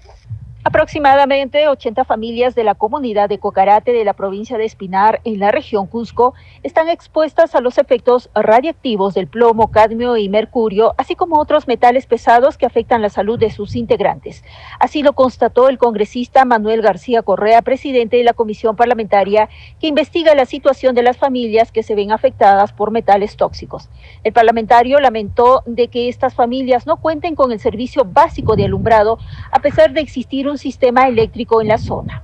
Aproximadamente 0.63 1.67
80 1.67 2.05
familias 2.05 2.53
de 2.53 2.63
la 2.63 2.75
comunidad 2.75 3.27
de 3.29 3.39
Cocarate 3.39 3.93
de 3.93 4.05
la 4.05 4.13
provincia 4.13 4.59
de 4.59 4.65
Espinar, 4.65 5.19
en 5.23 5.39
la 5.39 5.49
región 5.49 5.87
Cusco, 5.87 6.35
están 6.61 6.87
expuestas 6.87 7.55
a 7.55 7.61
los 7.61 7.79
efectos 7.79 8.29
radiactivos 8.35 9.15
del 9.15 9.25
plomo, 9.25 9.71
cadmio 9.71 10.17
y 10.17 10.29
mercurio, 10.29 10.93
así 10.99 11.15
como 11.15 11.39
otros 11.39 11.67
metales 11.67 12.05
pesados 12.05 12.59
que 12.59 12.67
afectan 12.67 13.01
la 13.01 13.09
salud 13.09 13.39
de 13.39 13.49
sus 13.49 13.75
integrantes. 13.75 14.43
Así 14.79 15.01
lo 15.01 15.13
constató 15.13 15.67
el 15.67 15.79
congresista 15.79 16.45
Manuel 16.45 16.83
García 16.83 17.23
Correa, 17.23 17.63
presidente 17.63 18.17
de 18.17 18.23
la 18.23 18.33
comisión 18.33 18.75
parlamentaria 18.75 19.49
que 19.79 19.87
investiga 19.87 20.35
la 20.35 20.45
situación 20.45 20.93
de 20.93 21.01
las 21.01 21.17
familias 21.17 21.71
que 21.71 21.81
se 21.81 21.95
ven 21.95 22.11
afectadas 22.11 22.71
por 22.71 22.91
metales 22.91 23.35
tóxicos. 23.35 23.89
El 24.23 24.31
parlamentario 24.31 24.99
lamentó 24.99 25.63
de 25.65 25.87
que 25.87 26.07
estas 26.07 26.35
familias 26.35 26.85
no 26.85 26.97
cuenten 26.97 27.33
con 27.33 27.51
el 27.51 27.59
servicio 27.59 28.05
básico 28.05 28.55
de 28.55 28.65
alumbrado 28.65 29.17
a 29.51 29.59
pesar 29.59 29.93
de 29.93 30.01
existir 30.01 30.47
un 30.47 30.50
sistema 30.57 31.07
eléctrico 31.07 31.61
en 31.61 31.67
la 31.67 31.77
zona. 31.77 32.23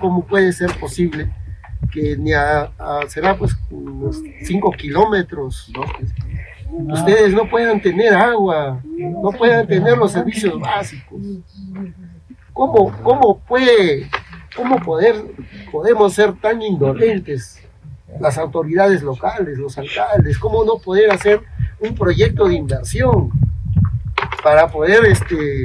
¿Cómo 0.00 0.24
puede 0.24 0.52
ser 0.52 0.70
posible 0.78 1.32
que 1.92 2.16
ni 2.16 2.32
a, 2.32 2.70
será 3.08 3.36
pues 3.36 3.56
unos 3.70 4.20
5 4.42 4.70
kilómetros 4.72 5.70
ustedes 6.88 7.34
no 7.34 7.48
puedan 7.48 7.80
tener 7.82 8.14
agua, 8.14 8.80
no 8.84 9.30
puedan 9.32 9.66
tener 9.66 9.98
los 9.98 10.12
servicios 10.12 10.58
básicos? 10.60 11.20
¿Cómo, 12.52 12.92
cómo 13.02 13.38
puede, 13.40 14.08
cómo 14.54 14.76
poder, 14.76 15.16
podemos 15.70 16.12
ser 16.12 16.34
tan 16.34 16.62
indolentes 16.62 17.62
las 18.20 18.38
autoridades 18.38 19.02
locales, 19.02 19.58
los 19.58 19.76
alcaldes, 19.78 20.38
cómo 20.38 20.64
no 20.64 20.78
poder 20.78 21.10
hacer 21.10 21.40
un 21.80 21.94
proyecto 21.94 22.46
de 22.46 22.54
inversión 22.54 23.30
para 24.42 24.68
poder 24.68 25.04
este, 25.06 25.64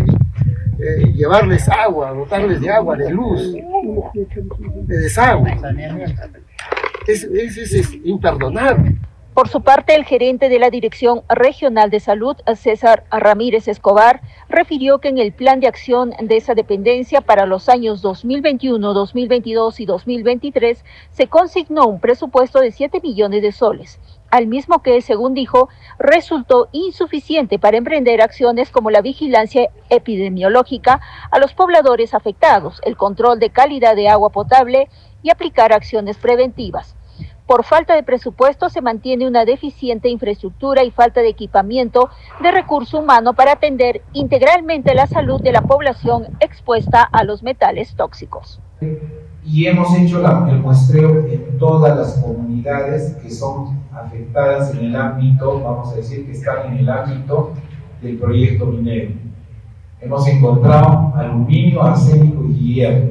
eh, 0.79 1.11
llevarles 1.13 1.67
agua, 1.69 2.11
dotarles 2.11 2.61
de 2.61 2.69
agua, 2.69 2.95
de 2.95 3.09
luz, 3.09 3.53
de 3.53 4.97
desagüe. 4.97 5.57
Es, 7.07 7.23
es, 7.23 7.93
imperdonable. 8.03 8.95
Por 9.33 9.49
su 9.49 9.61
parte, 9.61 9.93
el 9.93 10.03
gerente 10.03 10.49
de 10.49 10.57
la 10.57 10.71
Dirección 10.71 11.21
Regional 11.29 11.91
de 11.91 11.99
Salud, 11.99 12.35
César 12.55 13.03
Ramírez 13.11 13.67
Escobar, 13.67 14.21
refirió 14.49 14.97
que 14.97 15.09
en 15.09 15.19
el 15.19 15.31
plan 15.31 15.59
de 15.59 15.67
acción 15.67 16.11
de 16.19 16.37
esa 16.37 16.55
dependencia 16.55 17.21
para 17.21 17.45
los 17.45 17.69
años 17.69 18.01
2021, 18.01 18.93
2022 18.93 19.79
y 19.79 19.85
2023 19.85 20.83
se 21.11 21.27
consignó 21.27 21.85
un 21.85 21.99
presupuesto 21.99 22.59
de 22.59 22.71
7 22.71 22.99
millones 23.01 23.43
de 23.43 23.51
soles, 23.51 23.99
al 24.29 24.47
mismo 24.47 24.81
que, 24.81 25.01
según 25.01 25.33
dijo, 25.33 25.69
resultó 25.99 26.69
insuficiente 26.71 27.59
para 27.59 27.77
emprender 27.77 28.21
acciones 28.21 28.69
como 28.71 28.91
la 28.91 29.01
vigilancia 29.01 29.69
epidemiológica 29.89 31.01
a 31.31 31.39
los 31.39 31.53
pobladores 31.53 32.13
afectados, 32.13 32.81
el 32.83 32.97
control 32.97 33.39
de 33.39 33.49
calidad 33.49 33.95
de 33.95 34.09
agua 34.09 34.29
potable 34.29 34.89
y 35.23 35.29
aplicar 35.29 35.73
acciones 35.73 36.17
preventivas. 36.17 36.95
Por 37.47 37.63
falta 37.63 37.95
de 37.95 38.03
presupuesto 38.03 38.67
se 38.69 38.81
mantiene 38.81 39.25
una 39.25 39.45
deficiente 39.45 40.09
infraestructura 40.09 40.83
y 40.83 40.91
falta 40.91 41.21
de 41.21 41.29
equipamiento 41.29 42.09
de 42.41 42.51
recurso 42.51 42.99
humano 42.99 43.33
para 43.33 43.53
atender 43.53 44.01
integralmente 44.11 44.93
la 44.93 45.07
salud 45.07 45.41
de 45.41 45.53
la 45.53 45.61
población 45.61 46.27
expuesta 46.41 47.01
a 47.03 47.23
los 47.23 47.43
metales 47.43 47.95
tóxicos. 47.95 48.59
Y 49.49 49.65
hemos 49.65 49.95
hecho 49.97 50.21
el 50.49 50.59
muestreo 50.59 51.25
en 51.25 51.57
todas 51.57 51.97
las 51.97 52.13
comunidades 52.21 53.15
que 53.21 53.29
son 53.29 53.79
afectadas 53.93 54.75
en 54.75 54.87
el 54.87 54.95
ámbito, 54.95 55.61
vamos 55.63 55.93
a 55.93 55.95
decir 55.95 56.25
que 56.25 56.33
están 56.33 56.73
en 56.73 56.79
el 56.79 56.89
ámbito 56.89 57.53
del 58.01 58.17
proyecto 58.17 58.65
minero. 58.65 59.11
Hemos 60.01 60.27
encontrado 60.27 61.13
aluminio, 61.15 61.81
arsénico 61.81 62.43
y 62.45 62.73
hierro. 62.75 63.07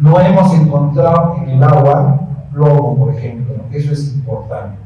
No 0.00 0.20
hemos 0.20 0.52
encontrado 0.54 1.36
en 1.44 1.50
el 1.50 1.62
agua 1.62 2.28
plomo, 2.52 2.98
por 2.98 3.14
ejemplo. 3.14 3.54
Eso 3.70 3.92
es 3.92 4.14
importante. 4.14 4.76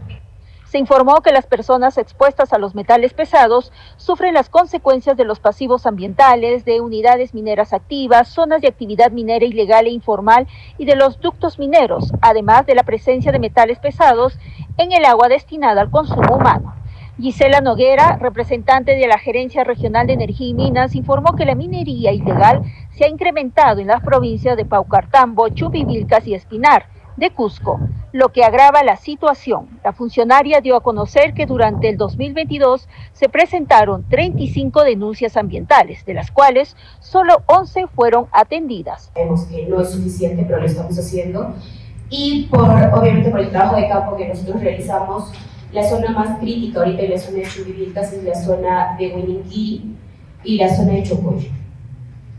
Se 0.72 0.78
informó 0.78 1.20
que 1.20 1.32
las 1.32 1.44
personas 1.44 1.98
expuestas 1.98 2.54
a 2.54 2.58
los 2.58 2.74
metales 2.74 3.12
pesados 3.12 3.70
sufren 3.98 4.32
las 4.32 4.48
consecuencias 4.48 5.18
de 5.18 5.26
los 5.26 5.38
pasivos 5.38 5.84
ambientales, 5.84 6.64
de 6.64 6.80
unidades 6.80 7.34
mineras 7.34 7.74
activas, 7.74 8.28
zonas 8.28 8.62
de 8.62 8.68
actividad 8.68 9.12
minera 9.12 9.44
ilegal 9.44 9.84
e 9.84 9.90
informal 9.90 10.46
y 10.78 10.86
de 10.86 10.96
los 10.96 11.20
ductos 11.20 11.58
mineros, 11.58 12.10
además 12.22 12.64
de 12.64 12.74
la 12.74 12.84
presencia 12.84 13.32
de 13.32 13.38
metales 13.38 13.80
pesados 13.80 14.38
en 14.78 14.92
el 14.92 15.04
agua 15.04 15.28
destinada 15.28 15.82
al 15.82 15.90
consumo 15.90 16.36
humano. 16.36 16.74
Gisela 17.20 17.60
Noguera, 17.60 18.16
representante 18.16 18.96
de 18.96 19.06
la 19.06 19.18
Gerencia 19.18 19.64
Regional 19.64 20.06
de 20.06 20.14
Energía 20.14 20.48
y 20.48 20.54
Minas, 20.54 20.94
informó 20.94 21.36
que 21.36 21.44
la 21.44 21.54
minería 21.54 22.12
ilegal 22.12 22.62
se 22.92 23.04
ha 23.04 23.08
incrementado 23.08 23.82
en 23.82 23.88
las 23.88 24.00
provincias 24.00 24.56
de 24.56 24.64
Paucartambo, 24.64 25.50
Chupivilcas 25.50 26.26
y 26.26 26.32
Espinar 26.32 26.86
de 27.16 27.30
Cusco, 27.30 27.80
lo 28.12 28.30
que 28.30 28.44
agrava 28.44 28.82
la 28.82 28.96
situación. 28.96 29.68
La 29.84 29.92
funcionaria 29.92 30.60
dio 30.60 30.76
a 30.76 30.80
conocer 30.80 31.34
que 31.34 31.46
durante 31.46 31.88
el 31.88 31.96
2022 31.96 32.88
se 33.12 33.28
presentaron 33.28 34.04
35 34.08 34.84
denuncias 34.84 35.36
ambientales, 35.36 36.04
de 36.04 36.14
las 36.14 36.30
cuales 36.30 36.76
solo 37.00 37.42
11 37.46 37.86
fueron 37.88 38.26
atendidas. 38.32 39.10
Vemos 39.14 39.44
que 39.44 39.66
no 39.66 39.80
es 39.80 39.90
suficiente, 39.90 40.44
pero 40.46 40.60
lo 40.60 40.66
estamos 40.66 40.98
haciendo. 40.98 41.54
Y 42.08 42.46
por, 42.50 42.68
obviamente 42.68 43.30
por 43.30 43.40
el 43.40 43.50
trabajo 43.50 43.76
de 43.76 43.88
campo 43.88 44.16
que 44.16 44.28
nosotros 44.28 44.60
realizamos, 44.60 45.32
la 45.72 45.82
zona 45.82 46.10
más 46.10 46.38
crítica 46.38 46.80
ahorita 46.80 47.02
en 47.02 47.10
la 47.12 47.18
zona 47.18 47.38
de 47.38 47.44
Chubivilcas 47.44 48.12
es 48.12 48.24
la 48.24 48.34
zona 48.34 48.96
de 48.98 49.14
Huiniquí 49.14 49.96
y 50.44 50.56
la 50.56 50.74
zona 50.74 50.92
de 50.92 51.02
Chocoyo 51.02 51.61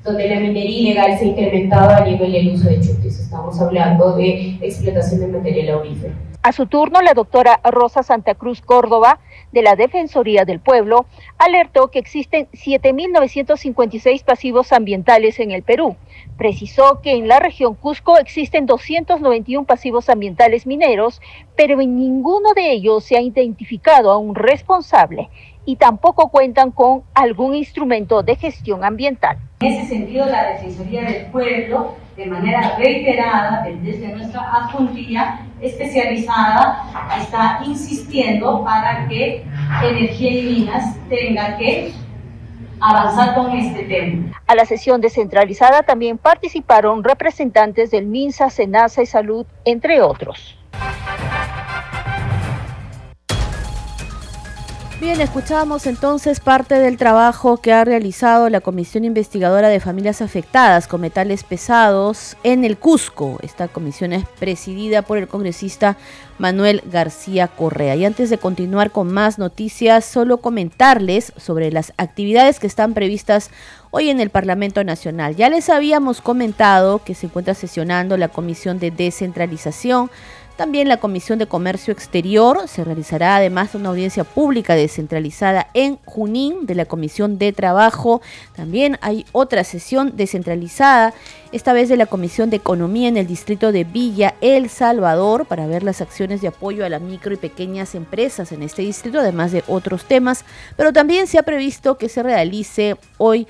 donde 0.03 0.27
la 0.27 0.39
minería 0.39 0.79
ilegal 0.79 1.17
se 1.17 1.25
ha 1.25 1.27
incrementado 1.27 1.89
a 1.95 2.01
nivel 2.01 2.31
del 2.31 2.50
uso 2.50 2.67
de 2.67 2.81
chutes. 2.81 3.19
Estamos 3.19 3.60
hablando 3.62 4.15
de 4.15 4.57
explotación 4.62 5.22
de 5.22 5.27
material 5.27 5.77
aurífero. 5.77 6.13
A 6.41 6.51
su 6.51 6.65
turno, 6.65 7.01
la 7.01 7.13
doctora 7.13 7.62
Rosa 7.63 8.03
Santa 8.03 8.36
Cruz 8.36 8.62
Córdoba, 8.62 9.19
de 9.53 9.62
la 9.62 9.75
Defensoría 9.75 10.43
del 10.43 10.60
Pueblo, 10.60 11.05
alertó 11.38 11.89
que 11.89 12.00
existen 12.00 12.48
7.956 12.51 14.24
pasivos 14.25 14.74
ambientales 14.74 15.39
en 15.39 15.51
el 15.51 15.63
Perú. 15.63 15.95
Precisó 16.38 17.00
que 17.01 17.12
en 17.12 17.27
la 17.27 17.39
región 17.39 17.75
Cusco 17.75 18.17
existen 18.17 18.65
291 18.65 19.65
pasivos 19.65 20.10
ambientales 20.10 20.65
mineros, 20.67 21.22
pero 21.55 21.79
en 21.79 21.95
ninguno 21.95 22.53
de 22.53 22.72
ellos 22.72 23.05
se 23.05 23.15
ha 23.15 23.22
identificado 23.22 24.12
a 24.12 24.17
un 24.17 24.36
responsable 24.36 25.29
y 25.65 25.77
tampoco 25.77 26.29
cuentan 26.29 26.72
con 26.72 27.03
algún 27.13 27.55
instrumento 27.55 28.24
de 28.24 28.36
gestión 28.36 28.83
ambiental. 28.83 29.38
En 29.62 29.74
ese 29.74 29.88
sentido, 29.88 30.25
la 30.25 30.50
Defensoría 30.50 31.03
del 31.03 31.27
Pueblo, 31.27 31.95
de 32.15 32.25
manera 32.27 32.75
reiterada, 32.77 33.65
desde 33.82 34.08
nuestra 34.10 34.41
adjuntía 34.55 35.39
especializada, 35.62 36.84
está 37.20 37.62
insistiendo 37.65 38.63
para 38.63 39.08
que 39.08 39.46
Energía 39.84 40.32
y 40.32 40.43
Minas 40.43 40.95
tenga 41.10 41.58
que 41.58 41.93
avanzar 42.80 43.34
con 43.34 43.52
este 43.58 43.84
tema. 43.84 44.39
A 44.45 44.56
la 44.56 44.65
sesión 44.65 45.02
descentralizada 45.02 45.84
también 45.84 46.17
participaron 46.17 47.04
representantes 47.04 47.91
del 47.91 48.06
MINSA, 48.06 48.49
SENASA 48.49 49.02
y 49.02 49.06
Salud, 49.06 49.45
entre 49.65 50.02
otros. 50.02 50.58
Bien, 55.03 55.19
escuchamos 55.19 55.85
entonces 55.85 56.39
parte 56.39 56.75
del 56.75 56.95
trabajo 56.95 57.57
que 57.57 57.73
ha 57.73 57.83
realizado 57.83 58.49
la 58.49 58.61
Comisión 58.61 59.03
Investigadora 59.03 59.67
de 59.67 59.81
Familias 59.81 60.21
Afectadas 60.21 60.87
con 60.87 61.01
Metales 61.01 61.43
Pesados 61.43 62.37
en 62.43 62.63
el 62.63 62.77
Cusco. 62.77 63.37
Esta 63.41 63.67
comisión 63.67 64.13
es 64.13 64.23
presidida 64.39 65.01
por 65.01 65.17
el 65.17 65.27
congresista 65.27 65.97
Manuel 66.37 66.81
García 66.89 67.49
Correa. 67.49 67.97
Y 67.97 68.05
antes 68.05 68.29
de 68.29 68.37
continuar 68.37 68.91
con 68.91 69.11
más 69.11 69.39
noticias, 69.39 70.05
solo 70.05 70.37
comentarles 70.37 71.33
sobre 71.35 71.69
las 71.69 71.91
actividades 71.97 72.61
que 72.61 72.67
están 72.67 72.93
previstas 72.93 73.49
hoy 73.91 74.09
en 74.09 74.21
el 74.21 74.29
Parlamento 74.29 74.85
Nacional. 74.85 75.35
Ya 75.35 75.49
les 75.49 75.69
habíamos 75.69 76.21
comentado 76.21 77.03
que 77.03 77.13
se 77.13 77.25
encuentra 77.25 77.55
sesionando 77.55 78.15
la 78.15 78.29
Comisión 78.29 78.79
de 78.79 78.89
Descentralización 78.89 80.09
también 80.63 80.88
la 80.88 80.95
Comisión 80.95 81.39
de 81.39 81.45
Comercio 81.45 81.91
Exterior 81.91 82.69
se 82.69 82.86
realizará 82.86 83.36
además 83.36 83.76
una 83.76 83.89
audiencia 83.89 84.23
pública 84.23 84.76
descentralizada 84.76 85.67
en 85.73 85.97
Junín 86.06 86.65
de 86.65 86.73
la 86.73 86.86
Comisión 86.86 87.38
de 87.38 87.52
Trabajo. 87.52 88.21
También 88.56 88.97
hay 89.02 89.26
otra 89.34 89.65
sesión 89.65 90.13
descentralizada, 90.15 91.13
esta 91.52 91.73
vez 91.73 91.89
de 91.89 91.97
la 91.97 92.06
Comisión 92.06 92.49
de 92.49 92.56
Economía 92.56 93.10
en 93.10 93.17
el 93.17 93.28
distrito 93.28 93.73
de 93.73 93.84
Villa 93.84 94.36
El 94.39 94.69
Salvador, 94.69 95.45
para 95.47 95.67
ver 95.67 95.84
las 95.84 95.99
acciones 95.99 96.39
de 96.39 96.47
apoyo 96.47 96.86
a 96.86 96.89
las 96.89 97.02
micro 97.02 97.34
y 97.34 97.38
pequeñas 97.38 97.93
empresas 97.93 98.54
en 98.54 98.63
este 98.63 98.84
distrito, 98.84 99.19
además 99.19 99.52
de 99.52 99.65
otros 99.67 100.06
temas. 100.06 100.45
Pero 100.78 100.93
también 100.93 101.28
se 101.28 101.39
ha 101.39 101.43
previsto 101.43 101.97
que 101.97 102.08
se 102.08 102.23
realice 102.23 102.95
hoy 103.17 103.47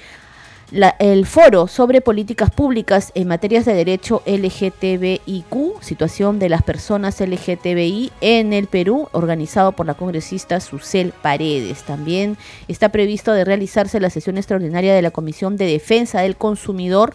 el 0.97 1.27
foro 1.27 1.67
sobre 1.67 2.01
políticas 2.01 2.49
públicas 2.49 3.11
en 3.13 3.27
materias 3.27 3.63
de 3.65 3.75
derecho 3.75 4.23
LGTBIQ, 4.25 5.81
situación 5.81 6.39
de 6.39 6.49
las 6.49 6.63
personas 6.63 7.21
LGTBI 7.21 8.11
en 8.21 8.53
el 8.53 8.65
Perú, 8.65 9.07
organizado 9.11 9.73
por 9.73 9.85
la 9.85 9.93
congresista 9.93 10.59
Susel 10.59 11.13
Paredes. 11.21 11.83
También 11.83 12.37
está 12.67 12.89
previsto 12.89 13.33
de 13.33 13.45
realizarse 13.45 13.99
la 13.99 14.09
sesión 14.09 14.37
extraordinaria 14.37 14.95
de 14.95 15.03
la 15.03 15.11
Comisión 15.11 15.57
de 15.57 15.67
Defensa 15.67 16.21
del 16.21 16.37
Consumidor 16.37 17.13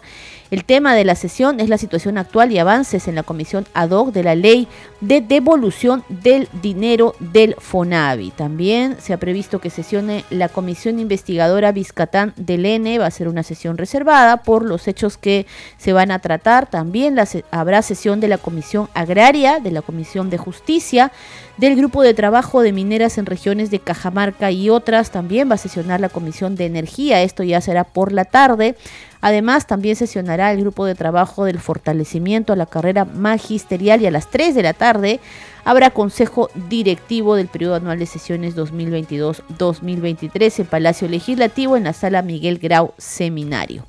el 0.51 0.65
tema 0.65 0.95
de 0.95 1.05
la 1.05 1.15
sesión 1.15 1.59
es 1.59 1.69
la 1.69 1.77
situación 1.77 2.17
actual 2.17 2.51
y 2.51 2.57
avances 2.57 3.07
en 3.07 3.15
la 3.15 3.23
comisión 3.23 3.67
ad 3.73 3.91
hoc 3.91 4.11
de 4.11 4.23
la 4.23 4.35
ley 4.35 4.67
de 4.99 5.21
devolución 5.21 6.03
del 6.09 6.49
dinero 6.61 7.15
del 7.19 7.55
FONAVI. 7.57 8.31
También 8.31 8.97
se 8.99 9.13
ha 9.13 9.17
previsto 9.17 9.59
que 9.59 9.69
sesione 9.69 10.25
la 10.29 10.49
comisión 10.49 10.99
investigadora 10.99 11.71
Vizcatán 11.71 12.33
del 12.35 12.65
N. 12.65 12.97
Va 12.97 13.05
a 13.05 13.11
ser 13.11 13.27
una 13.27 13.43
sesión 13.43 13.77
reservada 13.77 14.37
por 14.37 14.65
los 14.65 14.87
hechos 14.87 15.17
que 15.17 15.45
se 15.77 15.93
van 15.93 16.11
a 16.11 16.19
tratar. 16.19 16.67
También 16.67 17.15
habrá 17.51 17.81
sesión 17.81 18.19
de 18.19 18.27
la 18.27 18.37
comisión 18.37 18.89
agraria, 18.93 19.59
de 19.59 19.71
la 19.71 19.81
comisión 19.81 20.29
de 20.29 20.37
justicia, 20.37 21.11
del 21.57 21.75
grupo 21.75 22.01
de 22.01 22.13
trabajo 22.13 22.61
de 22.61 22.71
mineras 22.71 23.17
en 23.17 23.25
regiones 23.25 23.69
de 23.69 23.79
Cajamarca 23.79 24.49
y 24.51 24.69
otras. 24.69 25.11
También 25.11 25.49
va 25.49 25.55
a 25.55 25.57
sesionar 25.57 25.99
la 25.99 26.09
comisión 26.09 26.55
de 26.55 26.65
energía. 26.65 27.21
Esto 27.21 27.43
ya 27.43 27.61
será 27.61 27.83
por 27.83 28.11
la 28.11 28.25
tarde. 28.25 28.75
Además, 29.21 29.67
también 29.67 29.95
sesionará 29.95 30.51
el 30.51 30.61
grupo 30.61 30.85
de 30.85 30.95
trabajo 30.95 31.45
del 31.45 31.59
fortalecimiento 31.59 32.53
a 32.53 32.55
la 32.55 32.65
carrera 32.65 33.05
magisterial 33.05 34.01
y 34.01 34.07
a 34.07 34.11
las 34.11 34.29
3 34.29 34.55
de 34.55 34.63
la 34.63 34.73
tarde 34.73 35.19
habrá 35.65 35.89
consejo 35.89 36.49
directivo 36.69 37.35
del 37.35 37.47
periodo 37.47 37.75
anual 37.75 37.99
de 37.99 38.05
sesiones 38.05 38.55
2022-2023 38.55 40.59
en 40.59 40.65
Palacio 40.65 41.09
Legislativo 41.09 41.75
en 41.75 41.83
la 41.83 41.93
sala 41.93 42.21
Miguel 42.21 42.59
Grau 42.59 42.93
Seminario. 42.97 43.85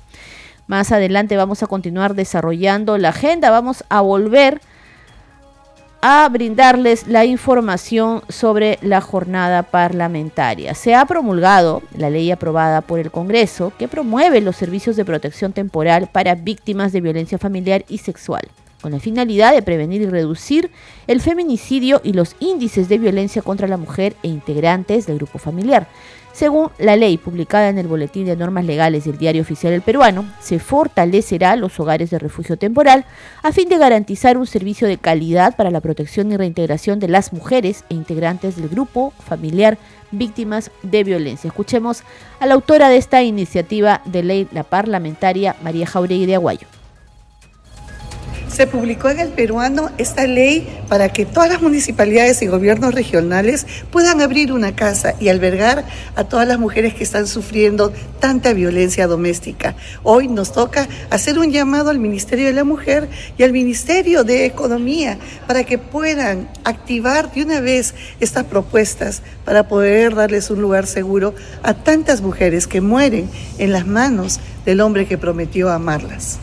Más 0.67 0.91
adelante 0.91 1.37
vamos 1.37 1.63
a 1.63 1.67
continuar 1.67 2.13
desarrollando 2.13 2.97
la 2.97 3.09
agenda, 3.09 3.51
vamos 3.51 3.85
a 3.89 4.01
volver 4.01 4.61
a 6.01 6.27
brindarles 6.29 7.07
la 7.07 7.25
información 7.25 8.23
sobre 8.27 8.79
la 8.81 9.01
jornada 9.01 9.63
parlamentaria. 9.63 10.73
Se 10.73 10.95
ha 10.95 11.05
promulgado 11.05 11.83
la 11.95 12.09
ley 12.09 12.31
aprobada 12.31 12.81
por 12.81 12.99
el 12.99 13.11
Congreso 13.11 13.71
que 13.77 13.87
promueve 13.87 14.41
los 14.41 14.55
servicios 14.55 14.95
de 14.95 15.05
protección 15.05 15.53
temporal 15.53 16.09
para 16.11 16.35
víctimas 16.35 16.91
de 16.91 17.01
violencia 17.01 17.37
familiar 17.37 17.85
y 17.87 17.99
sexual. 17.99 18.49
Con 18.81 18.91
la 18.91 18.99
finalidad 18.99 19.53
de 19.53 19.61
prevenir 19.61 20.01
y 20.01 20.07
reducir 20.07 20.71
el 21.07 21.21
feminicidio 21.21 22.01
y 22.03 22.13
los 22.13 22.35
índices 22.39 22.89
de 22.89 22.97
violencia 22.97 23.41
contra 23.41 23.67
la 23.67 23.77
mujer 23.77 24.15
e 24.23 24.27
integrantes 24.27 25.05
del 25.05 25.17
grupo 25.17 25.37
familiar. 25.37 25.87
Según 26.33 26.69
la 26.79 26.95
ley 26.95 27.17
publicada 27.17 27.67
en 27.67 27.77
el 27.77 27.87
Boletín 27.87 28.25
de 28.25 28.37
Normas 28.37 28.63
Legales 28.63 29.03
del 29.03 29.17
Diario 29.17 29.41
Oficial 29.41 29.73
del 29.73 29.81
Peruano, 29.81 30.25
se 30.39 30.59
fortalecerá 30.59 31.57
los 31.57 31.77
hogares 31.79 32.09
de 32.09 32.19
refugio 32.19 32.57
temporal 32.57 33.05
a 33.43 33.51
fin 33.51 33.67
de 33.67 33.77
garantizar 33.77 34.37
un 34.37 34.47
servicio 34.47 34.87
de 34.87 34.97
calidad 34.97 35.57
para 35.57 35.71
la 35.71 35.81
protección 35.81 36.31
y 36.31 36.37
reintegración 36.37 36.99
de 36.99 37.09
las 37.09 37.33
mujeres 37.33 37.83
e 37.89 37.95
integrantes 37.95 38.55
del 38.55 38.69
grupo 38.69 39.11
familiar 39.25 39.77
víctimas 40.11 40.71
de 40.83 41.03
violencia. 41.03 41.49
Escuchemos 41.49 42.03
a 42.39 42.45
la 42.45 42.53
autora 42.53 42.87
de 42.87 42.97
esta 42.97 43.23
iniciativa 43.23 44.01
de 44.05 44.23
ley, 44.23 44.47
la 44.53 44.63
parlamentaria 44.63 45.57
María 45.61 45.85
Jauregui 45.85 46.25
de 46.25 46.35
Aguayo 46.35 46.80
se 48.51 48.67
publicó 48.67 49.09
en 49.09 49.19
el 49.19 49.29
peruano 49.29 49.89
esta 49.97 50.27
ley 50.27 50.67
para 50.89 51.09
que 51.09 51.25
todas 51.25 51.49
las 51.49 51.61
municipalidades 51.61 52.41
y 52.41 52.47
gobiernos 52.47 52.93
regionales 52.93 53.65
puedan 53.91 54.21
abrir 54.21 54.51
una 54.51 54.75
casa 54.75 55.15
y 55.19 55.29
albergar 55.29 55.85
a 56.15 56.25
todas 56.25 56.47
las 56.47 56.59
mujeres 56.59 56.93
que 56.93 57.03
están 57.03 57.27
sufriendo 57.27 57.93
tanta 58.19 58.53
violencia 58.53 59.07
doméstica. 59.07 59.75
Hoy 60.03 60.27
nos 60.27 60.51
toca 60.51 60.87
hacer 61.09 61.39
un 61.39 61.51
llamado 61.51 61.89
al 61.89 61.99
Ministerio 61.99 62.45
de 62.45 62.53
la 62.53 62.63
Mujer 62.63 63.07
y 63.37 63.43
al 63.43 63.53
Ministerio 63.53 64.23
de 64.23 64.45
Economía 64.45 65.17
para 65.47 65.63
que 65.63 65.77
puedan 65.77 66.49
activar 66.63 67.31
de 67.31 67.43
una 67.43 67.61
vez 67.61 67.93
estas 68.19 68.43
propuestas 68.45 69.21
para 69.45 69.67
poder 69.67 70.13
darles 70.15 70.49
un 70.49 70.61
lugar 70.61 70.87
seguro 70.87 71.33
a 71.63 71.73
tantas 71.73 72.21
mujeres 72.21 72.67
que 72.67 72.81
mueren 72.81 73.29
en 73.57 73.71
las 73.71 73.87
manos 73.87 74.39
del 74.65 74.81
hombre 74.81 75.07
que 75.07 75.17
prometió 75.17 75.69
amarlas. 75.69 76.39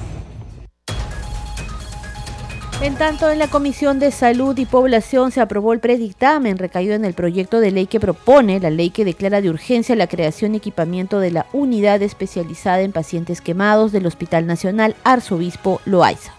En 2.81 2.95
tanto, 2.95 3.29
en 3.29 3.41
la 3.41 3.49
Comisión 3.49 3.99
de 3.99 4.13
Salud 4.13 4.57
y 4.57 4.65
Población 4.65 5.33
se 5.33 5.41
aprobó 5.41 5.73
el 5.73 5.81
predictamen 5.81 6.59
recaído 6.59 6.95
en 6.95 7.05
el 7.05 7.13
proyecto 7.13 7.59
de 7.59 7.73
ley 7.73 7.87
que 7.87 7.99
propone 7.99 8.61
la 8.61 8.71
ley 8.71 8.91
que 8.91 9.05
declara 9.05 9.41
de 9.41 9.51
urgencia 9.51 9.97
la 9.97 10.07
creación 10.07 10.55
y 10.55 10.59
equipamiento 10.59 11.19
de 11.19 11.33
la 11.33 11.47
unidad 11.53 12.01
especializada 12.03 12.83
en 12.83 12.93
pacientes 12.93 13.41
quemados 13.41 13.91
del 13.91 14.07
Hospital 14.07 14.47
Nacional 14.47 14.95
Arzobispo 15.03 15.81
Loaiza. 15.87 16.33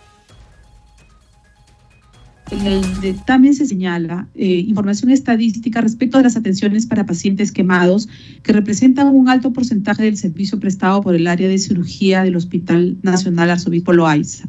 En 2.51 2.65
el 2.65 3.01
dictamen 3.01 3.53
se 3.53 3.65
señala 3.65 4.29
eh, 4.33 4.63
información 4.65 5.11
estadística 5.11 5.81
respecto 5.81 6.17
a 6.17 6.21
las 6.21 6.37
atenciones 6.37 6.85
para 6.85 7.05
pacientes 7.05 7.51
quemados 7.51 8.07
que 8.43 8.53
representan 8.53 9.09
un 9.09 9.27
alto 9.27 9.51
porcentaje 9.51 10.03
del 10.03 10.15
servicio 10.15 10.57
prestado 10.57 11.01
por 11.01 11.15
el 11.15 11.27
área 11.27 11.49
de 11.49 11.57
cirugía 11.57 12.23
del 12.23 12.37
Hospital 12.37 12.95
Nacional 13.03 13.51
Arzobispo 13.51 13.91
Loaiza 13.91 14.47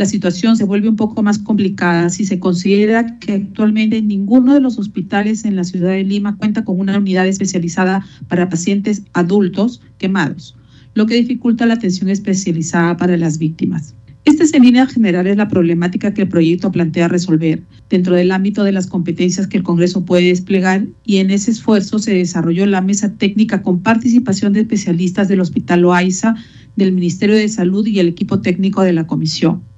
la 0.00 0.06
situación 0.06 0.56
se 0.56 0.64
vuelve 0.64 0.88
un 0.88 0.96
poco 0.96 1.22
más 1.22 1.38
complicada 1.38 2.08
si 2.08 2.24
se 2.24 2.38
considera 2.38 3.18
que 3.18 3.34
actualmente 3.34 4.00
ninguno 4.00 4.54
de 4.54 4.60
los 4.60 4.78
hospitales 4.78 5.44
en 5.44 5.56
la 5.56 5.64
ciudad 5.64 5.90
de 5.90 6.04
Lima 6.04 6.38
cuenta 6.38 6.64
con 6.64 6.80
una 6.80 6.96
unidad 6.96 7.28
especializada 7.28 8.02
para 8.26 8.48
pacientes 8.48 9.02
adultos 9.12 9.82
quemados, 9.98 10.56
lo 10.94 11.04
que 11.04 11.16
dificulta 11.16 11.66
la 11.66 11.74
atención 11.74 12.08
especializada 12.08 12.96
para 12.96 13.18
las 13.18 13.36
víctimas. 13.36 13.94
Esta 14.24 14.42
es 14.44 14.54
en 14.54 14.88
general 14.88 15.26
es 15.26 15.36
la 15.36 15.48
problemática 15.48 16.14
que 16.14 16.22
el 16.22 16.28
proyecto 16.28 16.72
plantea 16.72 17.08
resolver 17.08 17.62
dentro 17.90 18.16
del 18.16 18.32
ámbito 18.32 18.64
de 18.64 18.72
las 18.72 18.86
competencias 18.86 19.48
que 19.48 19.58
el 19.58 19.62
Congreso 19.62 20.06
puede 20.06 20.28
desplegar 20.28 20.86
y 21.04 21.18
en 21.18 21.30
ese 21.30 21.50
esfuerzo 21.50 21.98
se 21.98 22.14
desarrolló 22.14 22.64
la 22.64 22.80
mesa 22.80 23.12
técnica 23.18 23.60
con 23.62 23.82
participación 23.82 24.54
de 24.54 24.60
especialistas 24.60 25.28
del 25.28 25.40
Hospital 25.40 25.82
Loaiza, 25.82 26.36
del 26.76 26.92
Ministerio 26.92 27.36
de 27.36 27.50
Salud 27.50 27.86
y 27.86 27.98
el 27.98 28.08
equipo 28.08 28.40
técnico 28.40 28.80
de 28.80 28.94
la 28.94 29.06
Comisión. 29.06 29.68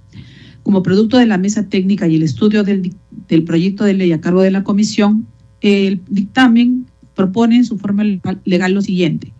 Como 0.63 0.83
producto 0.83 1.19
de 1.19 1.27
la 1.27 1.39
mesa 1.39 1.69
técnica 1.69 2.07
y 2.07 2.17
el 2.17 2.23
estudio 2.23 2.63
del, 2.65 2.95
proyecto 3.45 3.85
de 3.85 3.95
ley 3.95 4.13
a 4.13 4.21
cargo 4.21 4.43
de 4.43 4.51
la 4.51 4.65
comisión, 4.65 5.27
el 5.61 6.01
dictamen 6.09 6.87
propone 7.15 7.57
en 7.57 7.65
su 7.65 7.79
forma 7.79 8.05
legal 8.45 8.73
lo 8.73 8.81
siguiente. 8.81 9.33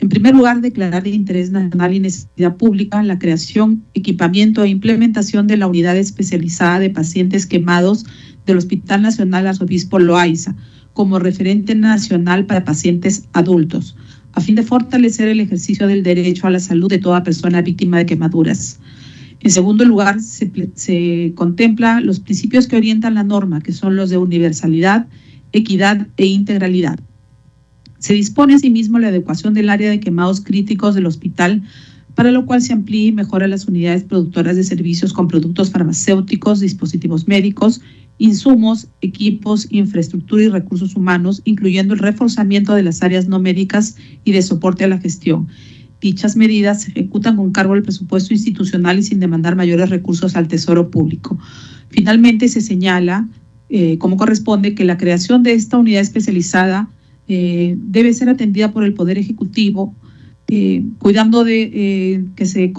En 0.00 0.08
primer 0.08 0.34
lugar, 0.34 0.60
declarar 0.60 1.02
de 1.04 1.10
interés 1.10 1.50
nacional 1.50 1.94
y 1.94 2.00
necesidad 2.00 2.56
pública 2.56 3.02
la 3.02 3.18
creación, 3.18 3.84
equipamiento 3.94 4.62
e 4.62 4.68
implementación 4.68 5.46
de 5.46 5.56
la 5.56 5.66
unidad 5.66 5.96
especializada 5.96 6.78
de 6.80 6.90
pacientes 6.90 7.46
quemados 7.46 8.04
del 8.44 8.58
Hospital 8.58 9.02
Nacional 9.02 9.46
Arzobispo 9.46 9.98
Loaiza 9.98 10.54
como 10.92 11.18
referente 11.18 11.74
nacional 11.74 12.46
para 12.46 12.64
pacientes 12.64 13.24
adultos, 13.32 13.96
a 14.32 14.40
fin 14.40 14.54
de 14.54 14.62
fortalecer 14.62 15.28
el 15.28 15.40
ejercicio 15.40 15.86
del 15.86 16.02
derecho 16.02 16.46
a 16.46 16.50
la 16.50 16.60
salud 16.60 16.88
de 16.88 16.98
toda 16.98 17.22
persona 17.22 17.62
víctima 17.62 17.98
de 17.98 18.06
quemaduras. 18.06 18.78
En 19.44 19.50
segundo 19.50 19.84
lugar, 19.84 20.22
se, 20.22 21.32
contempla 21.34 22.00
los 22.00 22.18
principios 22.18 22.66
que 22.66 22.76
orientan 22.76 23.12
la 23.12 23.24
norma, 23.24 23.60
que 23.60 23.74
son 23.74 23.94
los 23.94 24.08
de 24.08 24.16
universalidad, 24.16 25.06
equidad 25.52 26.08
e 26.16 26.24
integralidad. 26.24 26.98
Se 27.98 28.14
dispone 28.14 28.54
asimismo 28.54 28.98
la 28.98 29.08
adecuación 29.08 29.52
del 29.52 29.68
área 29.68 29.90
de 29.90 30.00
quemados 30.00 30.40
críticos 30.40 30.94
del 30.94 31.04
hospital, 31.04 31.62
para 32.14 32.32
lo 32.32 32.46
cual 32.46 32.62
se 32.62 32.72
amplía 32.72 33.08
y 33.08 33.12
mejora 33.12 33.46
las 33.46 33.68
unidades 33.68 34.04
productoras 34.04 34.56
de 34.56 34.64
servicios 34.64 35.12
con 35.12 35.28
productos 35.28 35.70
farmacéuticos, 35.70 36.60
dispositivos 36.60 37.28
médicos, 37.28 37.82
insumos, 38.16 38.88
equipos, 39.02 39.66
infraestructura 39.68 40.44
y 40.44 40.48
recursos 40.48 40.96
humanos, 40.96 41.42
incluyendo 41.44 41.92
el 41.92 42.00
reforzamiento 42.00 42.74
de 42.74 42.84
las 42.84 43.02
áreas 43.02 43.28
no 43.28 43.40
médicas 43.40 43.96
y 44.24 44.32
de 44.32 44.40
soporte 44.40 44.84
a 44.84 44.88
la 44.88 44.96
gestión 44.96 45.48
Dichas 46.00 46.36
medidas 46.36 46.82
se 46.82 46.90
ejecutan 46.90 47.36
con 47.36 47.52
cargo 47.52 47.74
del 47.74 47.82
presupuesto 47.82 48.34
institucional 48.34 48.98
y 48.98 49.02
sin 49.02 49.20
demandar 49.20 49.56
mayores 49.56 49.90
recursos 49.90 50.36
al 50.36 50.48
Tesoro 50.48 50.90
Público. 50.90 51.38
Finalmente, 51.88 52.48
se 52.48 52.60
señala, 52.60 53.28
eh, 53.70 53.98
como 53.98 54.16
corresponde, 54.16 54.74
que 54.74 54.84
la 54.84 54.98
creación 54.98 55.42
de 55.42 55.54
esta 55.54 55.78
unidad 55.78 56.02
especializada 56.02 56.88
eh, 57.28 57.74
debe 57.78 58.12
ser 58.12 58.28
atendida 58.28 58.72
por 58.72 58.84
el 58.84 58.92
Poder 58.92 59.16
Ejecutivo, 59.16 59.94
eh, 60.48 60.84
cuidando 60.98 61.42
de 61.42 62.22
que, 62.36 62.46
se, 62.46 62.72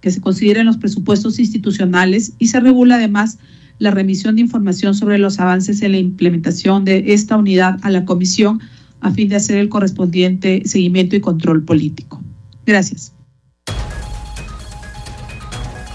que 0.00 0.10
se 0.10 0.20
consideren 0.20 0.66
los 0.66 0.76
presupuestos 0.76 1.38
institucionales 1.38 2.32
y 2.38 2.48
se 2.48 2.58
regula 2.58 2.96
además 2.96 3.38
la 3.78 3.90
remisión 3.90 4.36
de 4.36 4.40
información 4.40 4.94
sobre 4.94 5.18
los 5.18 5.38
avances 5.38 5.82
en 5.82 5.92
la 5.92 5.98
implementación 5.98 6.84
de 6.84 7.12
esta 7.12 7.36
unidad 7.36 7.78
a 7.82 7.90
la 7.90 8.04
Comisión 8.04 8.60
a 9.00 9.10
fin 9.10 9.28
de 9.28 9.36
hacer 9.36 9.58
el 9.58 9.68
correspondiente 9.68 10.62
seguimiento 10.64 11.16
y 11.16 11.20
control 11.20 11.62
político. 11.64 12.20
Gracias. 12.66 13.12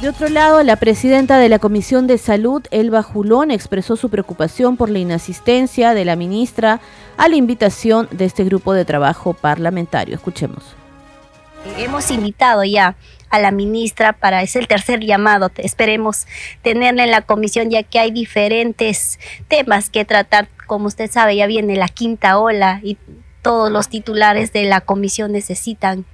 De 0.02 0.10
otro 0.10 0.30
lado, 0.30 0.64
la 0.64 0.78
presidenta 0.78 1.38
de 1.38 1.48
la 1.48 1.60
Comisión 1.60 2.08
de 2.08 2.18
Salud, 2.18 2.64
Elba 2.72 3.04
Julón, 3.04 3.52
expresó 3.52 3.96
su 3.96 4.10
preocupación 4.10 4.76
por 4.76 4.90
la 4.90 4.98
inasistencia 4.98 5.94
de 5.94 6.06
la 6.06 6.16
ministra 6.16 6.80
a 7.18 7.28
la 7.28 7.36
invitación 7.36 8.08
de 8.10 8.26
este 8.26 8.44
grupo 8.44 8.74
de 8.74 8.84
trabajo 8.84 9.34
parlamentario. 9.34 10.16
Escuchemos. 10.16 10.76
Hemos 11.78 12.10
invitado 12.10 12.64
ya 12.64 12.96
a 13.30 13.40
la 13.40 13.52
ministra 13.52 14.14
para, 14.14 14.42
es 14.42 14.56
el 14.56 14.68
tercer 14.68 15.02
llamado, 15.02 15.52
esperemos 15.58 16.26
tenerla 16.64 17.04
en 17.04 17.12
la 17.12 17.22
comisión 17.22 17.70
ya 17.70 17.84
que 17.84 18.00
hay 18.00 18.10
diferentes 18.10 19.20
temas 19.48 19.92
que 19.92 20.04
tratar, 20.04 20.50
como 20.66 20.88
usted 20.88 21.12
sabe, 21.12 21.36
ya 21.36 21.46
viene 21.46 21.76
la 21.76 21.88
quinta 21.88 22.40
ola 22.40 22.80
y 22.82 22.98
todos 23.44 23.72
los 23.72 23.88
titulares 23.88 24.52
de 24.52 24.64
la 24.64 24.82
comisión 24.82 25.32
necesitan 25.32 26.06